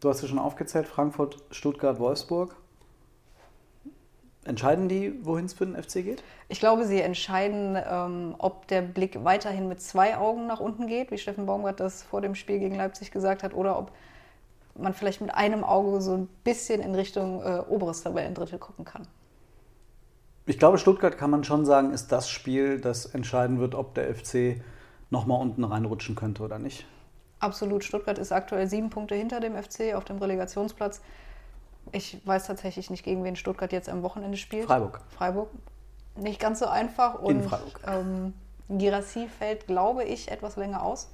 du 0.00 0.08
hast 0.08 0.22
ja 0.22 0.28
schon 0.28 0.38
aufgezählt, 0.38 0.86
Frankfurt, 0.88 1.42
Stuttgart, 1.50 1.98
Wolfsburg. 1.98 2.56
Entscheiden 4.44 4.88
die, 4.88 5.14
wohin 5.22 5.44
es 5.44 5.52
für 5.52 5.66
den 5.66 5.80
FC 5.80 6.02
geht? 6.02 6.22
Ich 6.48 6.60
glaube, 6.60 6.86
sie 6.86 7.00
entscheiden, 7.00 7.76
ähm, 7.76 8.34
ob 8.38 8.66
der 8.68 8.80
Blick 8.80 9.22
weiterhin 9.22 9.68
mit 9.68 9.82
zwei 9.82 10.16
Augen 10.16 10.46
nach 10.46 10.60
unten 10.60 10.86
geht, 10.86 11.10
wie 11.10 11.18
Steffen 11.18 11.44
Baumgart 11.44 11.78
das 11.78 12.02
vor 12.02 12.22
dem 12.22 12.34
Spiel 12.34 12.58
gegen 12.58 12.74
Leipzig 12.74 13.10
gesagt 13.10 13.42
hat, 13.42 13.52
oder 13.52 13.78
ob 13.78 13.92
man 14.74 14.94
vielleicht 14.94 15.20
mit 15.20 15.34
einem 15.34 15.62
Auge 15.62 16.00
so 16.00 16.16
ein 16.16 16.28
bisschen 16.42 16.80
in 16.80 16.94
Richtung 16.94 17.42
äh, 17.42 17.62
oberes 17.68 18.02
Tabellendrittel 18.02 18.58
gucken 18.58 18.86
kann. 18.86 19.06
Ich 20.46 20.58
glaube, 20.58 20.78
Stuttgart 20.78 21.18
kann 21.18 21.30
man 21.30 21.44
schon 21.44 21.66
sagen, 21.66 21.92
ist 21.92 22.10
das 22.10 22.30
Spiel, 22.30 22.80
das 22.80 23.06
entscheiden 23.06 23.60
wird, 23.60 23.74
ob 23.74 23.94
der 23.94 24.14
FC 24.14 24.62
nochmal 25.10 25.40
unten 25.40 25.64
reinrutschen 25.64 26.14
könnte 26.14 26.42
oder 26.42 26.58
nicht. 26.58 26.86
Absolut, 27.40 27.84
Stuttgart 27.84 28.18
ist 28.18 28.32
aktuell 28.32 28.66
sieben 28.66 28.90
Punkte 28.90 29.14
hinter 29.14 29.40
dem 29.40 29.54
FC 29.54 29.94
auf 29.94 30.04
dem 30.04 30.18
Relegationsplatz. 30.18 31.02
Ich 31.92 32.24
weiß 32.24 32.46
tatsächlich 32.46 32.90
nicht, 32.90 33.04
gegen 33.04 33.24
wen 33.24 33.36
Stuttgart 33.36 33.72
jetzt 33.72 33.88
am 33.88 34.02
Wochenende 34.02 34.36
spielt. 34.36 34.66
Freiburg. 34.66 35.00
Freiburg. 35.10 35.50
Nicht 36.16 36.40
ganz 36.40 36.58
so 36.58 36.66
einfach. 36.66 37.14
Und 37.14 37.42
Freiburg. 37.42 37.80
ähm, 37.86 38.34
Girassi 38.68 39.28
fällt, 39.28 39.66
glaube 39.66 40.04
ich, 40.04 40.30
etwas 40.30 40.56
länger 40.56 40.82
aus. 40.82 41.08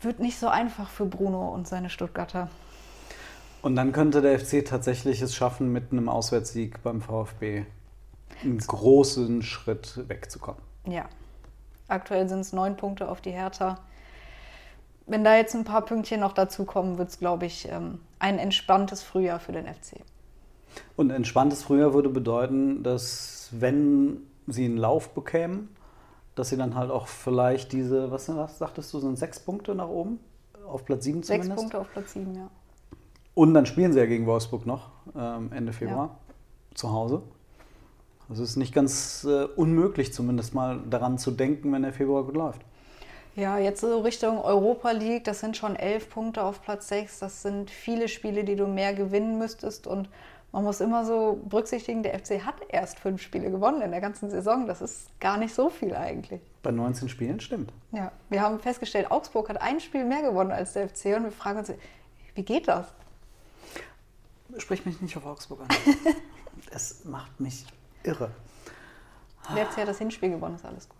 Wird 0.00 0.18
nicht 0.18 0.38
so 0.38 0.48
einfach 0.48 0.88
für 0.88 1.04
Bruno 1.04 1.50
und 1.50 1.68
seine 1.68 1.90
Stuttgarter. 1.90 2.48
Und 3.62 3.76
dann 3.76 3.92
könnte 3.92 4.22
der 4.22 4.38
FC 4.38 4.64
tatsächlich 4.64 5.20
es 5.20 5.34
schaffen, 5.34 5.70
mit 5.70 5.92
einem 5.92 6.08
Auswärtssieg 6.08 6.82
beim 6.82 7.02
VfB 7.02 7.66
einen 8.42 8.58
großen 8.58 9.42
Schritt 9.42 10.08
wegzukommen. 10.08 10.62
Ja. 10.86 11.06
Aktuell 11.88 12.28
sind 12.28 12.40
es 12.40 12.52
neun 12.52 12.76
Punkte 12.76 13.08
auf 13.08 13.20
die 13.20 13.32
Hertha. 13.32 13.78
Wenn 15.10 15.24
da 15.24 15.36
jetzt 15.36 15.56
ein 15.56 15.64
paar 15.64 15.84
Pünktchen 15.84 16.20
noch 16.20 16.32
dazukommen, 16.32 16.96
wird 16.96 17.08
es, 17.08 17.18
glaube 17.18 17.44
ich, 17.44 17.68
ähm, 17.68 17.98
ein 18.20 18.38
entspanntes 18.38 19.02
Frühjahr 19.02 19.40
für 19.40 19.50
den 19.50 19.66
FC. 19.66 19.96
Und 20.94 21.10
entspanntes 21.10 21.64
Frühjahr 21.64 21.94
würde 21.94 22.08
bedeuten, 22.08 22.84
dass 22.84 23.48
wenn 23.50 24.18
sie 24.46 24.64
einen 24.64 24.76
Lauf 24.76 25.08
bekämen, 25.08 25.74
dass 26.36 26.50
sie 26.50 26.56
dann 26.56 26.76
halt 26.76 26.92
auch 26.92 27.08
vielleicht 27.08 27.72
diese, 27.72 28.12
was, 28.12 28.28
was 28.28 28.58
sagtest 28.58 28.94
du, 28.94 29.00
sind 29.00 29.18
sechs 29.18 29.40
Punkte 29.40 29.74
nach 29.74 29.88
oben? 29.88 30.20
Auf 30.64 30.84
Platz 30.84 31.02
sieben 31.02 31.24
Sechs 31.24 31.44
zumindest? 31.44 31.56
Punkte 31.56 31.80
auf 31.80 31.90
Platz 31.90 32.12
sieben, 32.12 32.36
ja. 32.36 32.48
Und 33.34 33.52
dann 33.52 33.66
spielen 33.66 33.92
sie 33.92 33.98
ja 33.98 34.06
gegen 34.06 34.26
Wolfsburg 34.26 34.64
noch 34.64 34.90
ähm, 35.16 35.50
Ende 35.52 35.72
Februar 35.72 36.18
zu 36.74 36.92
Hause. 36.92 37.22
Also 38.28 38.44
es 38.44 38.50
ist 38.50 38.56
nicht 38.56 38.72
ganz 38.72 39.26
äh, 39.28 39.46
unmöglich, 39.56 40.12
zumindest 40.12 40.54
mal 40.54 40.78
daran 40.88 41.18
zu 41.18 41.32
denken, 41.32 41.72
wenn 41.72 41.82
der 41.82 41.92
Februar 41.92 42.22
gut 42.22 42.36
läuft. 42.36 42.60
Ja, 43.36 43.58
jetzt 43.58 43.80
so 43.80 44.00
Richtung 44.00 44.40
Europa 44.42 44.90
League, 44.90 45.24
das 45.24 45.40
sind 45.40 45.56
schon 45.56 45.76
elf 45.76 46.10
Punkte 46.10 46.42
auf 46.42 46.62
Platz 46.62 46.88
sechs. 46.88 47.20
Das 47.20 47.42
sind 47.42 47.70
viele 47.70 48.08
Spiele, 48.08 48.44
die 48.44 48.56
du 48.56 48.66
mehr 48.66 48.92
gewinnen 48.92 49.38
müsstest. 49.38 49.86
Und 49.86 50.08
man 50.52 50.64
muss 50.64 50.80
immer 50.80 51.04
so 51.04 51.40
berücksichtigen, 51.44 52.02
der 52.02 52.18
FC 52.18 52.44
hat 52.44 52.56
erst 52.68 52.98
fünf 52.98 53.22
Spiele 53.22 53.50
gewonnen 53.50 53.82
in 53.82 53.92
der 53.92 54.00
ganzen 54.00 54.30
Saison. 54.30 54.66
Das 54.66 54.80
ist 54.80 55.08
gar 55.20 55.36
nicht 55.36 55.54
so 55.54 55.70
viel 55.70 55.94
eigentlich. 55.94 56.40
Bei 56.62 56.72
19 56.72 57.08
Spielen 57.08 57.38
stimmt. 57.40 57.72
Ja, 57.92 58.10
wir 58.28 58.42
haben 58.42 58.58
festgestellt, 58.58 59.10
Augsburg 59.10 59.48
hat 59.48 59.62
ein 59.62 59.78
Spiel 59.78 60.04
mehr 60.04 60.22
gewonnen 60.22 60.50
als 60.50 60.72
der 60.72 60.88
FC. 60.88 61.16
Und 61.16 61.24
wir 61.24 61.32
fragen 61.32 61.60
uns, 61.60 61.72
wie 62.34 62.42
geht 62.42 62.66
das? 62.66 62.86
Sprich 64.58 64.84
mich 64.84 65.00
nicht 65.00 65.16
auf 65.16 65.24
Augsburg 65.26 65.60
an. 65.60 65.68
Es 66.72 67.04
macht 67.04 67.40
mich 67.40 67.64
irre. 68.02 68.30
Der 69.56 69.66
FC 69.66 69.78
hat 69.78 69.88
das 69.88 69.98
Hinspiel 69.98 70.30
gewonnen, 70.30 70.56
ist 70.56 70.64
alles 70.64 70.88
gut. 70.88 70.99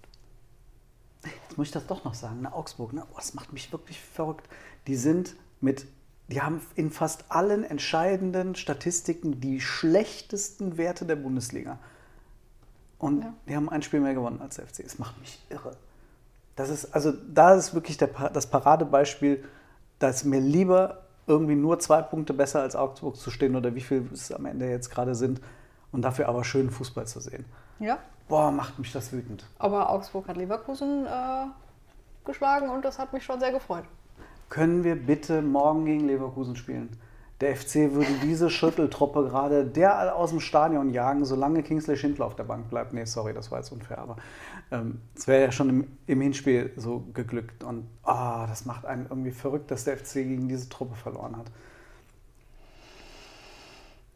Jetzt 1.25 1.59
muss 1.59 1.67
ich 1.69 1.73
das 1.73 1.87
doch 1.87 2.05
noch 2.05 2.15
sagen, 2.15 2.43
ne? 2.43 2.53
Augsburg, 2.53 2.93
ne? 2.93 3.05
Oh, 3.13 3.17
das 3.17 3.35
macht 3.35 3.53
mich 3.53 3.71
wirklich 3.73 4.01
verrückt. 4.01 4.49
Die 4.87 4.97
sind 4.97 5.37
mit, 5.61 5.87
die 6.29 6.41
haben 6.41 6.61
in 6.77 6.91
fast 6.91 7.25
allen 7.29 7.65
entscheidenden 7.65 8.55
Statistiken 8.55 9.41
die 9.41 9.61
schlechtesten 9.61 10.79
Werte 10.79 11.05
der 11.05 11.17
Bundesliga. 11.17 11.79
Und 12.99 13.23
Ja. 13.23 13.35
die 13.49 13.57
haben 13.57 13.69
ein 13.69 13.83
Spiel 13.83 14.01
mehr 14.01 14.15
gewonnen 14.15 14.41
als 14.41 14.57
der 14.57 14.67
FC. 14.67 14.81
Es 14.81 14.99
macht 14.99 15.19
mich 15.21 15.39
irre. 15.51 15.77
Das 16.57 16.69
ist, 16.69 16.95
also 16.95 17.13
da 17.13 17.55
ist 17.55 17.75
wirklich 17.75 17.97
der, 17.97 18.09
das 18.31 18.47
Paradebeispiel, 18.49 19.45
da 19.99 20.09
ist 20.09 20.25
mir 20.25 20.41
lieber 20.41 21.03
irgendwie 21.27 21.55
nur 21.55 21.79
zwei 21.79 22.03
Punkte 22.03 22.35
besser 22.35 22.61
als 22.61 22.75
Augsburg 22.77 23.17
zu 23.17 23.31
stehen 23.31 23.57
oder 23.57 23.75
wie 23.75 23.81
viel 23.81 24.09
es 24.13 24.33
am 24.33 24.47
Ende 24.47 24.69
jetzt 24.69 24.91
gerade 24.91 25.15
sind 25.15 25.41
und 25.93 26.03
dafür 26.03 26.29
aber 26.29 26.45
schönen 26.45 26.71
Fußball 26.71 27.07
zu 27.07 27.21
sehen. 27.21 27.45
Ja. 27.81 27.99
Boah, 28.29 28.53
macht 28.53 28.79
mich 28.79 28.93
das 28.93 29.13
wütend. 29.13 29.45
Aber 29.59 29.91
Augsburg 29.91 30.29
hat 30.29 30.37
Leverkusen 30.37 31.05
äh, 31.07 31.47
geschlagen 32.25 32.69
und 32.71 32.85
das 32.85 32.99
hat 32.99 33.13
mich 33.13 33.25
schon 33.25 33.41
sehr 33.41 33.51
gefreut. 33.51 33.85
Können 34.49 34.85
wir 34.85 34.95
bitte 34.95 35.43
morgen 35.43 35.85
gegen 35.85 36.07
Leverkusen 36.07 36.55
spielen? 36.55 36.91
Der 37.41 37.57
FC 37.57 37.93
würde 37.95 38.13
diese 38.23 38.51
Schütteltruppe 38.51 39.25
gerade 39.25 39.65
derall 39.65 40.11
aus 40.11 40.31
dem 40.31 40.41
Stadion 40.41 40.91
jagen, 40.91 41.25
solange 41.25 41.63
Kingsley 41.63 41.97
Schindler 41.97 42.27
auf 42.27 42.37
der 42.37 42.45
Bank 42.45 42.69
bleibt. 42.69 42.93
Nee, 42.93 43.07
sorry, 43.07 43.33
das 43.33 43.51
war 43.51 43.59
jetzt 43.59 43.73
unfair, 43.73 43.99
aber 43.99 44.17
ähm, 44.71 45.01
es 45.17 45.27
wäre 45.27 45.45
ja 45.45 45.53
schon 45.53 45.71
im, 45.71 45.87
im 46.07 46.21
Hinspiel 46.21 46.71
so 46.77 47.05
geglückt. 47.15 47.65
Und 47.65 47.89
ah, 48.03 48.47
das 48.47 48.67
macht 48.67 48.85
einen 48.85 49.07
irgendwie 49.09 49.31
verrückt, 49.31 49.71
dass 49.71 49.85
der 49.85 49.97
FC 49.97 50.15
gegen 50.15 50.49
diese 50.49 50.69
Truppe 50.69 50.97
verloren 50.97 51.37
hat. 51.37 51.47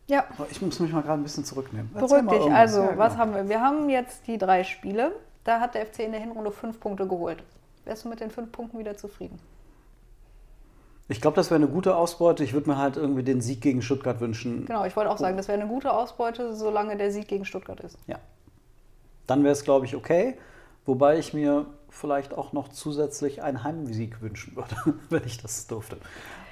Ja, 0.06 0.24
ich 0.50 0.60
muss 0.60 0.80
mich 0.80 0.92
mal 0.92 1.02
gerade 1.02 1.20
ein 1.20 1.22
bisschen 1.22 1.44
zurücknehmen. 1.44 1.90
Beruhig 1.92 2.28
dich. 2.28 2.52
Also, 2.52 2.82
Ja, 2.82 2.98
was 2.98 3.12
genau. 3.14 3.22
haben 3.22 3.34
wir? 3.34 3.48
Wir 3.48 3.60
haben 3.60 3.88
jetzt 3.88 4.26
die 4.26 4.36
drei 4.36 4.64
Spiele. 4.64 5.12
Da 5.44 5.60
hat 5.60 5.74
der 5.74 5.86
FC 5.86 6.00
in 6.00 6.12
der 6.12 6.20
Hinrunde 6.20 6.50
fünf 6.50 6.80
Punkte 6.80 7.06
geholt. 7.06 7.42
Wärst 7.84 8.04
du 8.04 8.08
mit 8.08 8.20
den 8.20 8.30
fünf 8.30 8.50
Punkten 8.52 8.78
wieder 8.78 8.96
zufrieden? 8.96 9.38
Ich 11.08 11.20
glaube, 11.20 11.36
das 11.36 11.50
wäre 11.50 11.56
eine 11.56 11.68
gute 11.68 11.96
Ausbeute. 11.96 12.44
Ich 12.44 12.54
würde 12.54 12.70
mir 12.70 12.78
halt 12.78 12.96
irgendwie 12.96 13.22
den 13.22 13.42
Sieg 13.42 13.60
gegen 13.60 13.82
Stuttgart 13.82 14.20
wünschen. 14.20 14.64
Genau, 14.64 14.86
ich 14.86 14.96
wollte 14.96 15.10
auch 15.10 15.18
sagen, 15.18 15.36
das 15.36 15.48
wäre 15.48 15.60
eine 15.60 15.68
gute 15.68 15.92
Ausbeute, 15.92 16.54
solange 16.54 16.96
der 16.96 17.10
Sieg 17.10 17.28
gegen 17.28 17.44
Stuttgart 17.44 17.80
ist. 17.80 17.98
Ja. 18.06 18.18
Dann 19.26 19.42
wäre 19.42 19.52
es, 19.52 19.64
glaube 19.64 19.84
ich, 19.84 19.96
okay. 19.96 20.38
Wobei 20.86 21.18
ich 21.18 21.34
mir 21.34 21.66
vielleicht 21.90 22.34
auch 22.34 22.52
noch 22.52 22.68
zusätzlich 22.68 23.42
einen 23.42 23.64
Heimsieg 23.64 24.20
wünschen 24.22 24.56
würde, 24.56 24.76
wenn 25.10 25.24
ich 25.24 25.40
das 25.40 25.66
durfte. 25.66 25.98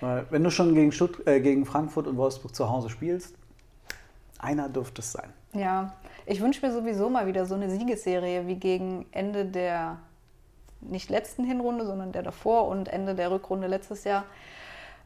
Weil 0.00 0.26
wenn 0.30 0.44
du 0.44 0.50
schon 0.50 0.74
gegen, 0.74 0.92
Stutt 0.92 1.26
äh, 1.26 1.40
gegen 1.40 1.64
Frankfurt 1.64 2.06
und 2.06 2.16
Wolfsburg 2.16 2.54
zu 2.54 2.68
Hause 2.68 2.90
spielst, 2.90 3.36
einer 4.42 4.68
dürfte 4.68 5.00
es 5.00 5.12
sein. 5.12 5.32
Ja, 5.54 5.94
ich 6.26 6.40
wünsche 6.40 6.64
mir 6.64 6.72
sowieso 6.72 7.08
mal 7.08 7.26
wieder 7.26 7.46
so 7.46 7.54
eine 7.54 7.70
Siegesserie 7.70 8.46
wie 8.46 8.56
gegen 8.56 9.06
Ende 9.12 9.44
der 9.46 9.98
nicht 10.80 11.10
letzten 11.10 11.44
Hinrunde, 11.44 11.86
sondern 11.86 12.12
der 12.12 12.22
davor 12.22 12.68
und 12.68 12.88
Ende 12.88 13.14
der 13.14 13.30
Rückrunde 13.30 13.68
letztes 13.68 14.04
Jahr. 14.04 14.24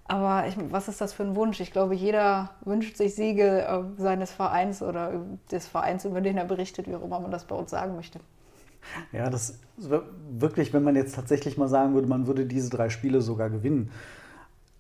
Aber 0.09 0.47
ich, 0.47 0.57
was 0.71 0.89
ist 0.89 1.01
das 1.01 1.13
für 1.13 1.25
ein 1.25 1.35
Wunsch? 1.35 1.61
Ich 1.61 1.73
glaube, 1.73 1.95
jeder 1.95 2.51
wünscht 2.65 2.97
sich 2.97 3.15
Siege 3.15 3.67
äh, 3.67 4.01
seines 4.01 4.33
Vereins 4.33 4.81
oder 4.81 5.21
des 5.51 5.67
Vereins, 5.67 6.05
über 6.05 6.21
den 6.21 6.39
er 6.39 6.45
berichtet, 6.45 6.89
wie 6.89 6.95
auch 6.95 7.03
immer 7.03 7.19
man 7.21 7.31
das 7.31 7.45
bei 7.45 7.57
uns 7.57 7.71
sagen 7.71 7.97
möchte. 7.97 8.21
Ja, 9.11 9.29
das 9.31 9.59
wirklich, 10.31 10.73
wenn 10.73 10.85
man 10.85 10.95
jetzt 10.95 11.17
tatsächlich 11.17 11.59
mal 11.59 11.69
sagen 11.69 11.95
würde, 11.95 12.07
man 12.07 12.29
würde 12.29 12.47
diese 12.47 12.71
drei 12.71 12.89
Spiele 12.89 13.21
sogar 13.21 13.51
gewinnen, 13.51 13.91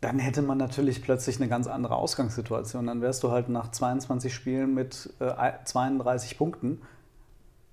dann 0.07 0.21
hätte 0.21 0.41
man 0.41 0.57
natürlich 0.57 1.03
plötzlich 1.03 1.37
eine 1.41 1.49
ganz 1.49 1.67
andere 1.67 1.97
Ausgangssituation. 1.97 2.87
Dann 2.87 3.01
wärst 3.03 3.25
du 3.25 3.33
halt 3.33 3.49
nach 3.49 3.73
22 3.73 4.33
Spielen 4.33 4.73
mit 4.73 5.11
äh, 5.19 5.33
32 5.65 6.39
Punkten 6.39 6.81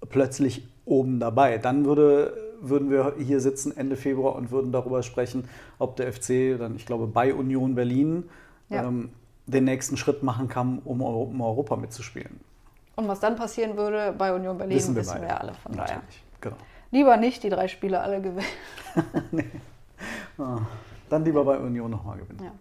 plötzlich 0.10 0.68
oben 0.86 1.20
dabei. 1.20 1.60
Dann 1.60 1.86
würde, 1.86 2.36
würden 2.60 2.90
wir 2.90 3.14
hier 3.20 3.40
sitzen 3.40 3.76
Ende 3.78 3.96
Februar 3.96 4.36
und 4.36 4.50
würden 4.50 4.72
darüber 4.72 5.04
sprechen, 5.04 5.48
ob 5.78 5.96
der 5.96 6.12
FC 6.12 6.58
dann, 6.58 6.76
ich 6.76 6.88
glaube, 6.88 7.06
bei 7.06 7.36
Union 7.36 7.76
Berlin 7.76 8.28
Ja. 8.70 8.84
ähm, 8.86 9.12
den 9.46 9.66
nächsten 9.66 9.96
Schritt 9.96 10.24
machen 10.24 10.48
kann, 10.48 10.80
um, 10.86 11.04
Euro- 11.04 11.24
um 11.24 11.40
Europa 11.40 11.76
mitzuspielen. 11.76 12.40
Und 12.96 13.08
was 13.08 13.20
dann 13.20 13.36
passieren 13.36 13.78
würde 13.78 14.12
bei 14.18 14.34
Union 14.34 14.58
Berlin, 14.58 14.76
wissen 14.78 14.96
wir, 14.96 15.04
beide. 15.04 15.26
ja 15.28 15.38
alle. 15.38 15.54
Von 15.54 15.74
daher. 15.78 15.98
Natürlich, 15.98 16.24
genau. 16.42 16.56
Lieber 16.90 17.18
nicht 17.18 17.44
die 17.44 17.50
drei 17.52 17.68
Spiele 17.68 18.00
alle 18.02 18.22
gewinnen. 18.22 19.52
Ah, 20.38 20.58
Dann 21.14 21.24
lieber 21.26 21.46
bei 21.46 21.60
Union 21.60 21.92
nochmal 21.92 22.18
gewinnen. 22.18 22.44
Ja. 22.44 22.52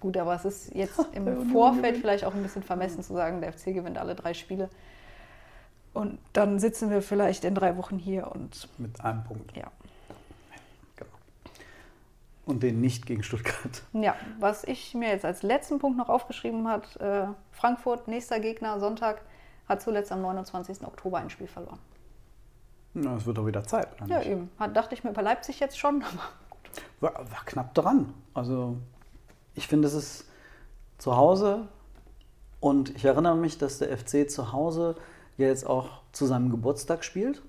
Gut, 0.00 0.16
aber 0.16 0.34
es 0.34 0.44
ist 0.44 0.74
jetzt 0.74 0.98
im 1.12 1.26
Union 1.28 1.50
Vorfeld 1.50 1.82
gewinnt. 1.84 1.98
vielleicht 2.00 2.24
auch 2.24 2.34
ein 2.34 2.42
bisschen 2.42 2.64
vermessen 2.64 3.04
zu 3.04 3.12
sagen, 3.12 3.40
der 3.40 3.52
FC 3.52 3.66
gewinnt 3.66 3.98
alle 3.98 4.16
drei 4.16 4.34
Spiele. 4.34 4.68
Und 5.94 6.18
dann 6.32 6.58
sitzen 6.58 6.90
wir 6.90 7.02
vielleicht 7.02 7.44
in 7.44 7.54
drei 7.54 7.76
Wochen 7.76 7.98
hier 7.98 8.26
und 8.32 8.68
Mit 8.78 9.00
einem 9.04 9.22
Punkt. 9.22 9.56
ja. 9.56 9.70
Genau. 10.96 11.10
Und 12.46 12.62
den 12.64 12.80
nicht 12.80 13.06
gegen 13.06 13.22
Stuttgart. 13.22 13.82
Ja, 13.92 14.16
was 14.40 14.64
ich 14.64 14.92
mir 14.94 15.10
jetzt 15.10 15.24
als 15.24 15.42
letzten 15.44 15.78
Punkt 15.78 15.96
noch 15.98 16.08
aufgeschrieben 16.08 16.66
hat, 16.66 16.96
äh, 16.96 17.26
Frankfurt, 17.52 18.08
nächster 18.08 18.40
Gegner, 18.40 18.80
Sonntag, 18.80 19.22
hat 19.68 19.82
zuletzt 19.82 20.10
am 20.10 20.20
29. 20.22 20.82
Oktober 20.84 21.18
ein 21.18 21.30
Spiel 21.30 21.46
verloren. 21.46 21.78
Na, 22.94 23.14
es 23.14 23.24
wird 23.26 23.38
doch 23.38 23.46
wieder 23.46 23.62
Zeit. 23.62 23.86
Oder 24.00 24.06
Ja, 24.10 24.18
nicht? 24.18 24.28
eben. 24.30 24.50
Hat, 24.58 24.76
dachte 24.76 24.94
ich 24.96 25.04
mir 25.04 25.12
bei 25.12 25.22
Leipzig 25.22 25.60
jetzt 25.60 25.78
schon, 25.78 26.02
aber 26.02 26.22
War, 27.00 27.14
war 27.14 27.44
knapp 27.44 27.74
dran. 27.74 28.12
Also 28.34 28.76
ich 29.54 29.66
finde, 29.68 29.88
es 29.88 29.94
ist 29.94 30.24
zu 30.98 31.16
Hause 31.16 31.68
und 32.60 32.94
ich 32.94 33.04
erinnere 33.04 33.36
mich, 33.36 33.58
dass 33.58 33.78
der 33.78 33.96
FC 33.96 34.30
zu 34.30 34.52
Hause 34.52 34.96
ja 35.38 35.46
jetzt 35.46 35.66
auch 35.66 36.02
zu 36.12 36.26
seinem 36.26 36.50
Geburtstag 36.50 37.04
spielt. 37.04 37.42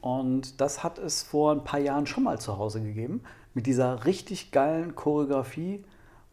Und 0.00 0.60
das 0.60 0.84
hat 0.84 0.98
es 0.98 1.22
vor 1.22 1.52
ein 1.52 1.64
paar 1.64 1.80
Jahren 1.80 2.06
schon 2.06 2.24
mal 2.24 2.38
zu 2.38 2.58
Hause 2.58 2.82
gegeben, 2.82 3.22
mit 3.54 3.66
dieser 3.66 4.04
richtig 4.04 4.52
geilen 4.52 4.94
Choreografie, 4.94 5.82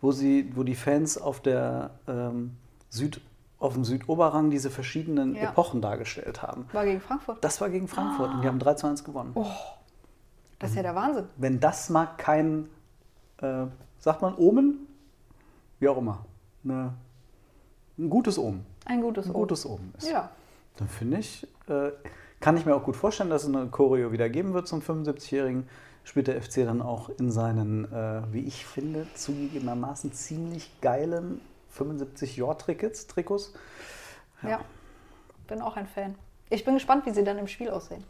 wo, 0.02 0.12
sie, 0.12 0.52
wo 0.56 0.64
die 0.64 0.76
Fans 0.76 1.18
auf, 1.18 1.40
der, 1.40 1.92
ähm, 2.08 2.58
Süd, 2.90 3.22
auf 3.60 3.74
dem 3.74 3.86
Südoberrang 3.86 4.52
diese 4.52 4.70
verschiedenen 4.70 5.36
Ja. 5.36 5.50
Epochen 5.50 5.82
dargestellt 5.82 6.44
haben. 6.44 6.66
war 6.74 6.86
gegen 6.86 7.02
Frankfurt. 7.02 7.44
Das 7.44 7.60
war 7.62 7.70
gegen 7.70 7.88
Frankfurt 7.88 8.34
und 8.34 8.42
die 8.42 8.48
haben 8.48 8.60
3 8.60 8.74
zu 8.76 8.88
1 8.88 9.04
gewonnen. 9.04 9.34
Das 10.60 10.72
ist 10.72 10.76
ja 10.76 10.84
der 10.84 10.96
Wahnsinn. 10.96 11.26
Wenn 11.38 11.60
das 11.60 11.90
mal 11.90 12.08
kein, 12.18 12.70
äh, 13.42 13.66
sagt 14.00 14.22
man 14.22 14.36
Omen? 14.36 14.88
Wie 15.80 15.88
auch 15.88 15.98
immer. 15.98 16.26
Eine, 16.64 16.94
ein 17.98 18.10
gutes 18.10 18.38
Omen. 18.40 18.66
Ein 18.86 19.02
gutes 19.02 19.26
Ein 19.26 19.32
Omen. 19.32 19.40
gutes 19.42 19.66
Omen 19.66 19.94
ist. 19.98 20.10
Ja. 20.10 20.32
Dann 20.78 20.88
finde 20.88 21.18
ich, 21.20 21.48
äh, 21.68 21.92
kann 22.40 22.58
ich 22.58 22.66
mir 22.66 22.76
auch 22.76 22.84
gut 22.84 22.96
vorstellen, 22.96 23.30
dass 23.30 23.44
es 23.44 23.50
eine 23.54 23.68
Choreo 23.68 24.12
wieder 24.12 24.30
geben 24.30 24.54
wird 24.54 24.68
zum 24.68 24.82
75-Jährigen. 24.82 25.68
Spielt 26.04 26.28
der 26.28 26.42
FC 26.42 26.64
dann 26.66 26.82
auch 26.82 27.10
in 27.10 27.32
seinen, 27.32 27.92
äh, 27.92 28.22
wie 28.32 28.42
ich 28.46 28.66
finde, 28.66 29.06
zugegebenermaßen 29.14 30.14
ziemlich 30.14 30.72
geilen 30.82 31.42
75-Jahr-Trikots. 31.78 33.08
Trikots. 33.08 33.54
ja, 34.42 34.62
Bin 35.48 35.62
auch 35.62 35.76
ein 35.76 35.88
Fan. 35.88 36.16
Ich 36.50 36.64
bin 36.64 36.76
gespannt, 36.76 37.06
wie 37.06 37.12
sie 37.12 37.24
dann 37.24 37.38
im 37.38 37.48
Spiel 37.48 37.70
aussehen. 37.70 38.04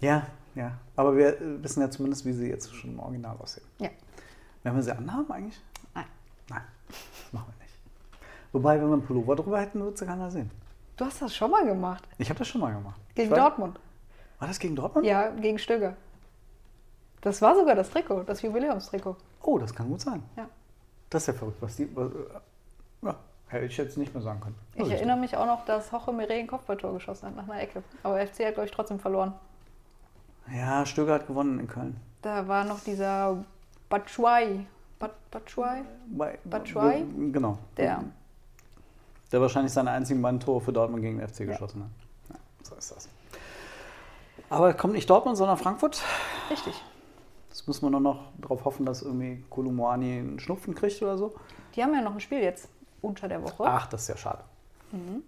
Ja, 0.00 0.26
ja. 0.58 0.72
Aber 0.96 1.16
wir 1.16 1.40
äh, 1.40 1.62
wissen 1.62 1.80
ja 1.80 1.90
zumindest, 1.90 2.24
wie 2.26 2.32
sie 2.32 2.48
jetzt 2.50 2.74
schon 2.74 2.90
im 2.90 3.00
Original 3.00 3.36
aussehen. 3.38 3.66
Ja. 3.78 3.88
Werden 4.62 4.76
wir 4.76 4.82
sie 4.82 4.92
anhaben 4.92 5.30
eigentlich? 5.32 5.60
Nein. 5.94 6.04
Nein, 6.50 6.62
das 6.88 7.32
machen 7.32 7.52
wir 7.56 7.64
nicht. 7.64 7.74
Wobei, 8.52 8.80
wenn 8.80 8.88
wir 8.88 8.94
einen 8.94 9.02
Pullover 9.06 9.36
drüber 9.36 9.60
hätten, 9.60 9.80
würde 9.80 9.94
es 9.94 10.00
ja 10.00 10.06
keiner 10.06 10.30
sehen. 10.30 10.50
Du 10.96 11.04
hast 11.04 11.22
das 11.22 11.34
schon 11.34 11.50
mal 11.50 11.64
gemacht. 11.64 12.02
Ich 12.18 12.28
habe 12.28 12.38
das 12.38 12.48
schon 12.48 12.60
mal 12.60 12.72
gemacht. 12.74 13.00
Gegen 13.14 13.28
Ich 13.28 13.34
weiß- 13.34 13.40
Dortmund. 13.40 13.78
War 14.38 14.48
das 14.48 14.58
gegen 14.58 14.74
Dortmund? 14.76 15.06
Ja, 15.06 15.30
gegen 15.30 15.58
Stöger. 15.58 15.96
Das 17.20 17.42
war 17.42 17.54
sogar 17.54 17.74
das 17.74 17.90
Trikot, 17.90 18.22
das 18.24 18.42
Jubiläumstrikot. 18.42 19.16
Oh, 19.42 19.58
das 19.58 19.74
kann 19.74 19.88
gut 19.88 20.00
sein. 20.00 20.22
Ja. 20.36 20.48
Das 21.10 21.22
ist 21.22 21.26
ja 21.28 21.32
verrückt, 21.34 21.60
was 21.60 21.76
die. 21.76 21.94
Was, 21.96 22.10
äh, 22.12 22.16
ja, 23.06 23.16
hätte 23.48 23.64
ich 23.66 23.76
jetzt 23.76 23.96
nicht 23.98 24.12
mehr 24.14 24.22
sagen 24.22 24.40
können. 24.40 24.54
Ich 24.74 24.80
Also, 24.82 24.92
erinnere 24.92 25.16
mich 25.16 25.36
auch 25.36 25.46
noch, 25.46 25.64
dass 25.64 25.90
Hoche 25.92 26.12
Mire 26.12 26.32
ein 26.34 26.46
Kopfballtor 26.46 26.92
geschossen 26.94 27.26
hat 27.26 27.36
nach 27.36 27.44
einer 27.48 27.60
Ecke. 27.60 27.82
Aber 28.02 28.18
FC 28.24 28.44
hat, 28.46 28.54
glaube 28.54 28.66
ich, 28.66 28.70
trotzdem 28.72 28.98
verloren. 29.00 29.34
Ja, 30.54 30.86
Stöger 30.86 31.14
hat 31.14 31.26
gewonnen 31.26 31.58
in 31.60 31.68
Köln. 31.68 31.96
Da 32.22 32.46
war 32.48 32.64
noch 32.64 32.80
dieser 32.80 33.44
Batshuayi. 33.88 34.66
Bat 34.98 35.12
Batshuayi? 35.30 35.82
Batshuayi? 36.44 37.04
Genau. 37.32 37.58
Der. 37.76 38.02
Der 39.30 39.40
wahrscheinlich 39.40 39.72
seine 39.72 39.90
einzigen 39.90 40.22
beiden 40.22 40.40
Tore 40.40 40.60
für 40.60 40.72
Dortmund 40.72 41.02
gegen 41.02 41.18
den 41.18 41.28
FC 41.28 41.46
geschossen 41.46 41.84
hat. 41.84 41.90
Ja, 42.30 42.36
so 42.62 42.74
ist 42.74 42.90
das. 42.96 43.08
Aber 44.50 44.72
kommt 44.72 44.94
nicht 44.94 45.08
Dortmund, 45.08 45.36
sondern 45.36 45.58
Frankfurt. 45.58 46.02
Richtig. 46.50 46.82
Jetzt 47.50 47.66
muss 47.66 47.82
man 47.82 47.92
nur 47.92 48.00
noch 48.00 48.32
darauf 48.38 48.64
hoffen, 48.64 48.86
dass 48.86 49.02
irgendwie 49.02 49.44
Kolumani 49.50 50.18
einen 50.18 50.40
Schnupfen 50.40 50.74
kriegt 50.74 51.02
oder 51.02 51.18
so. 51.18 51.34
Die 51.74 51.82
haben 51.82 51.92
ja 51.92 52.00
noch 52.00 52.14
ein 52.14 52.20
Spiel 52.20 52.40
jetzt 52.40 52.68
unter 53.02 53.28
der 53.28 53.42
Woche. 53.42 53.64
Ach, 53.64 53.86
das 53.86 54.02
ist 54.02 54.08
ja 54.08 54.16
schade. 54.16 54.42
Mhm. 54.92 55.22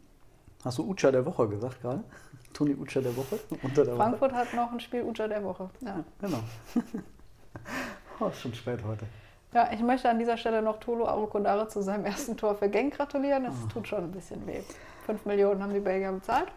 Hast 0.64 0.78
du 0.78 0.88
Ucha 0.90 1.10
der 1.10 1.24
Woche 1.24 1.48
gesagt 1.48 1.80
gerade? 1.80 2.04
Toni 2.52 2.74
Ucha 2.74 3.00
der 3.00 3.16
Woche? 3.16 3.38
Unter 3.62 3.84
der 3.84 3.96
Frankfurt 3.96 4.32
hat 4.32 4.52
noch 4.54 4.72
ein 4.72 4.80
Spiel 4.80 5.02
unter 5.02 5.28
der 5.28 5.42
Woche. 5.44 5.70
Ja. 5.80 5.96
Woche? 5.96 6.04
Genau. 6.20 6.38
oh, 8.20 8.26
ist 8.26 8.40
schon 8.40 8.54
spät 8.54 8.80
heute. 8.84 9.06
ja, 9.54 9.70
ich 9.72 9.80
möchte 9.80 10.08
an 10.10 10.18
dieser 10.18 10.36
Stelle 10.36 10.60
noch 10.62 10.78
Tolo 10.80 11.06
Arukondare 11.06 11.68
zu 11.68 11.80
seinem 11.82 12.04
ersten 12.04 12.36
Tor 12.36 12.54
für 12.56 12.68
Genk 12.68 12.96
gratulieren. 12.96 13.44
Das 13.44 13.54
Ah. 13.54 13.68
tut 13.72 13.88
schon 13.88 14.04
ein 14.04 14.10
bisschen 14.12 14.46
weh. 14.46 14.60
Fünf 15.06 15.24
Millionen 15.24 15.62
haben 15.62 15.72
die 15.72 15.80
Belgier 15.80 16.12
bezahlt 16.12 16.48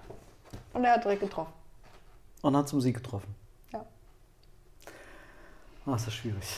und 0.74 0.84
er 0.84 0.94
hat 0.96 1.04
direkt 1.04 1.22
getroffen. 1.22 1.54
Und 2.42 2.58
hat 2.58 2.68
zum 2.68 2.82
Sieg 2.82 2.96
getroffen. 2.96 3.34
Ja. 3.72 3.86
Oh, 5.86 5.94
ist 5.96 6.08
das 6.08 6.14
schwierig. 6.14 6.58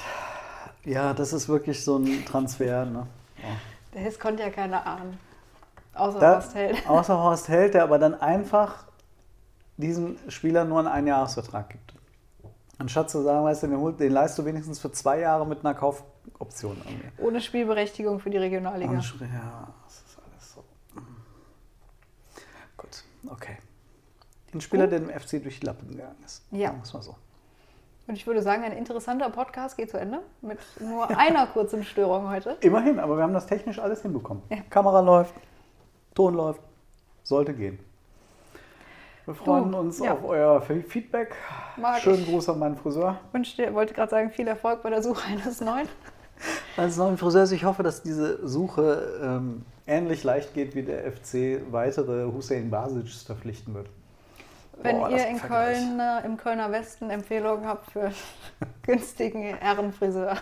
Ja, 0.84 1.14
das 1.14 1.34
ist 1.34 1.48
wirklich 1.48 1.84
so 1.84 1.98
ein 1.98 2.26
Transfer. 2.26 2.86
Ne? 2.86 3.06
Oh. 3.44 4.00
Das 4.04 4.20
konnte 4.20 4.44
ja 4.44 4.50
keiner 4.50 4.86
ahnen. 4.86 5.18
Außer 5.96 6.20
Da, 6.20 6.36
Horst 6.36 6.56
Held. 6.56 6.88
außer 6.90 7.18
Horst 7.18 7.50
Held, 7.50 7.74
der 7.74 7.84
aber 7.84 8.00
dann 8.00 8.20
einfach 8.20 8.86
diesem 9.78 10.18
Spieler 10.30 10.66
nur 10.66 10.80
einen 10.80 10.88
Einjahresvertrag 10.88 11.70
gibt. 11.70 11.94
Anstatt 12.78 13.10
zu 13.10 13.22
sagen, 13.22 13.46
weißt 13.46 13.64
du, 13.64 13.68
den, 13.68 13.98
den 13.98 14.12
leist 14.12 14.38
du 14.38 14.46
wenigstens 14.46 14.80
für 14.80 14.92
zwei 14.92 15.20
Jahre 15.20 15.48
mit 15.48 15.66
einer 15.66 15.74
Kaufoption 15.74 16.82
irgendwie. 16.86 17.22
Ohne 17.22 17.40
Spielberechtigung 17.40 18.20
für 18.20 18.30
die 18.30 18.38
Regionalliga. 18.38 18.92
Und 18.92 19.22
Ja, 19.22 19.74
das 19.86 19.96
ist 19.96 20.18
alles 20.20 20.54
so. 20.54 20.64
Gut, 22.76 23.04
okay. 23.32 23.58
Ein 24.54 24.62
Spieler, 24.62 24.88
der 24.88 25.00
dem 25.00 25.10
FC 25.10 25.42
durch 25.42 25.60
die 25.60 25.66
Lappen 25.66 25.90
gegangen 25.90 26.16
ist. 26.26 26.44
Ja. 26.52 26.70
Sagen 26.70 26.80
wir's 26.80 26.94
mal 26.94 27.02
so. 27.02 27.16
Und 28.08 28.16
ich 28.16 28.28
würde 28.28 28.42
sagen, 28.42 28.64
ein 28.64 28.72
interessanter 28.74 29.30
Podcast 29.30 29.78
geht 29.78 29.90
zu 29.90 29.98
Ende. 29.98 30.20
Mit 30.42 30.60
nur 30.80 31.10
einer 31.18 31.48
kurzen 31.48 31.84
Störung 31.84 32.30
heute. 32.30 32.58
Immerhin, 32.62 33.00
aber 33.00 33.18
wir 33.18 33.24
haben 33.24 33.34
das 33.34 33.48
technisch 33.48 33.80
alles 33.80 34.02
hinbekommen. 34.02 34.44
Ja. 34.50 34.58
Kamera 34.70 35.00
läuft, 35.00 35.34
Ton 36.16 36.34
läuft, 36.34 36.62
sollte 37.24 37.54
gehen. 37.54 37.78
Wir 39.26 39.34
freuen 39.36 39.72
Du, 39.72 39.78
uns 39.80 40.00
ja. 40.00 40.14
auf 40.14 40.24
euer 40.24 40.62
Fe- 40.62 40.82
Feedback. 40.84 41.36
Mag 41.78 42.00
Schönen 42.00 42.20
ich. 42.22 42.28
Gruß 42.30 42.50
an 42.50 42.60
meinen 42.60 42.78
Friseur. 42.78 43.20
Dir, 43.58 43.74
wollte 43.74 43.94
gerade 43.94 44.10
sagen, 44.12 44.30
viel 44.32 44.48
Erfolg 44.48 44.82
bei 44.84 44.90
der 44.90 45.02
Suche 45.04 45.28
eines 45.28 45.62
neuen. 45.62 45.88
Als 46.78 46.98
neuen 46.98 47.18
Friseurs, 47.18 47.52
ich 47.52 47.64
hoffe, 47.64 47.82
dass 47.84 48.04
diese 48.04 48.46
Suche 48.48 49.20
ähm, 49.24 49.66
ähnlich 49.88 50.24
leicht 50.24 50.54
geht, 50.54 50.76
wie 50.76 50.84
der 50.84 51.12
FC 51.12 51.62
weitere 51.72 52.26
Hussein 52.26 52.70
Basics 52.70 53.24
verpflichten 53.24 53.74
wird. 53.74 53.88
Wenn 54.82 54.98
Boah, 55.00 55.10
ihr 55.10 55.26
in. 55.28 55.40
Köln, 55.42 56.00
äh, 56.00 56.26
im 56.26 56.38
Kölner 56.38 56.72
Westen 56.72 57.10
Empfehlungen 57.10 57.66
habt 57.66 57.90
für 57.92 58.12
günstigen 58.84 59.42
Herrenfriseur, 59.56 60.36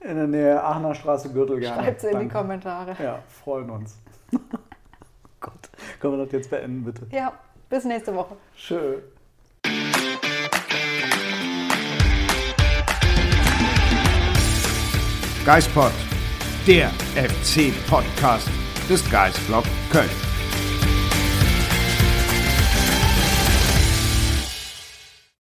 In 0.00 0.14
der 0.16 0.26
Nähe 0.28 0.62
Aachener 0.62 0.94
Straße, 0.94 1.32
Gürtel 1.32 1.58
gerne. 1.60 1.82
schreibt 1.82 2.00
sie 2.00 2.06
in 2.06 2.12
die 2.12 2.18
Danke. 2.28 2.34
Kommentare. 2.34 2.96
Ja, 3.02 3.18
freuen 3.44 3.68
uns. 3.70 3.98
Gott, 5.40 5.70
können 6.00 6.18
wir 6.18 6.24
das 6.24 6.32
jetzt 6.32 6.50
beenden, 6.50 6.84
bitte? 6.84 7.06
Ja, 7.10 7.32
bis 7.68 7.84
nächste 7.84 8.14
Woche. 8.14 8.36
Schön. 8.56 9.02
Geispod, 15.44 15.92
der 16.66 16.90
FC-Podcast 17.14 18.48
des 18.88 19.10
Geisblog 19.10 19.64
Köln. 19.90 20.27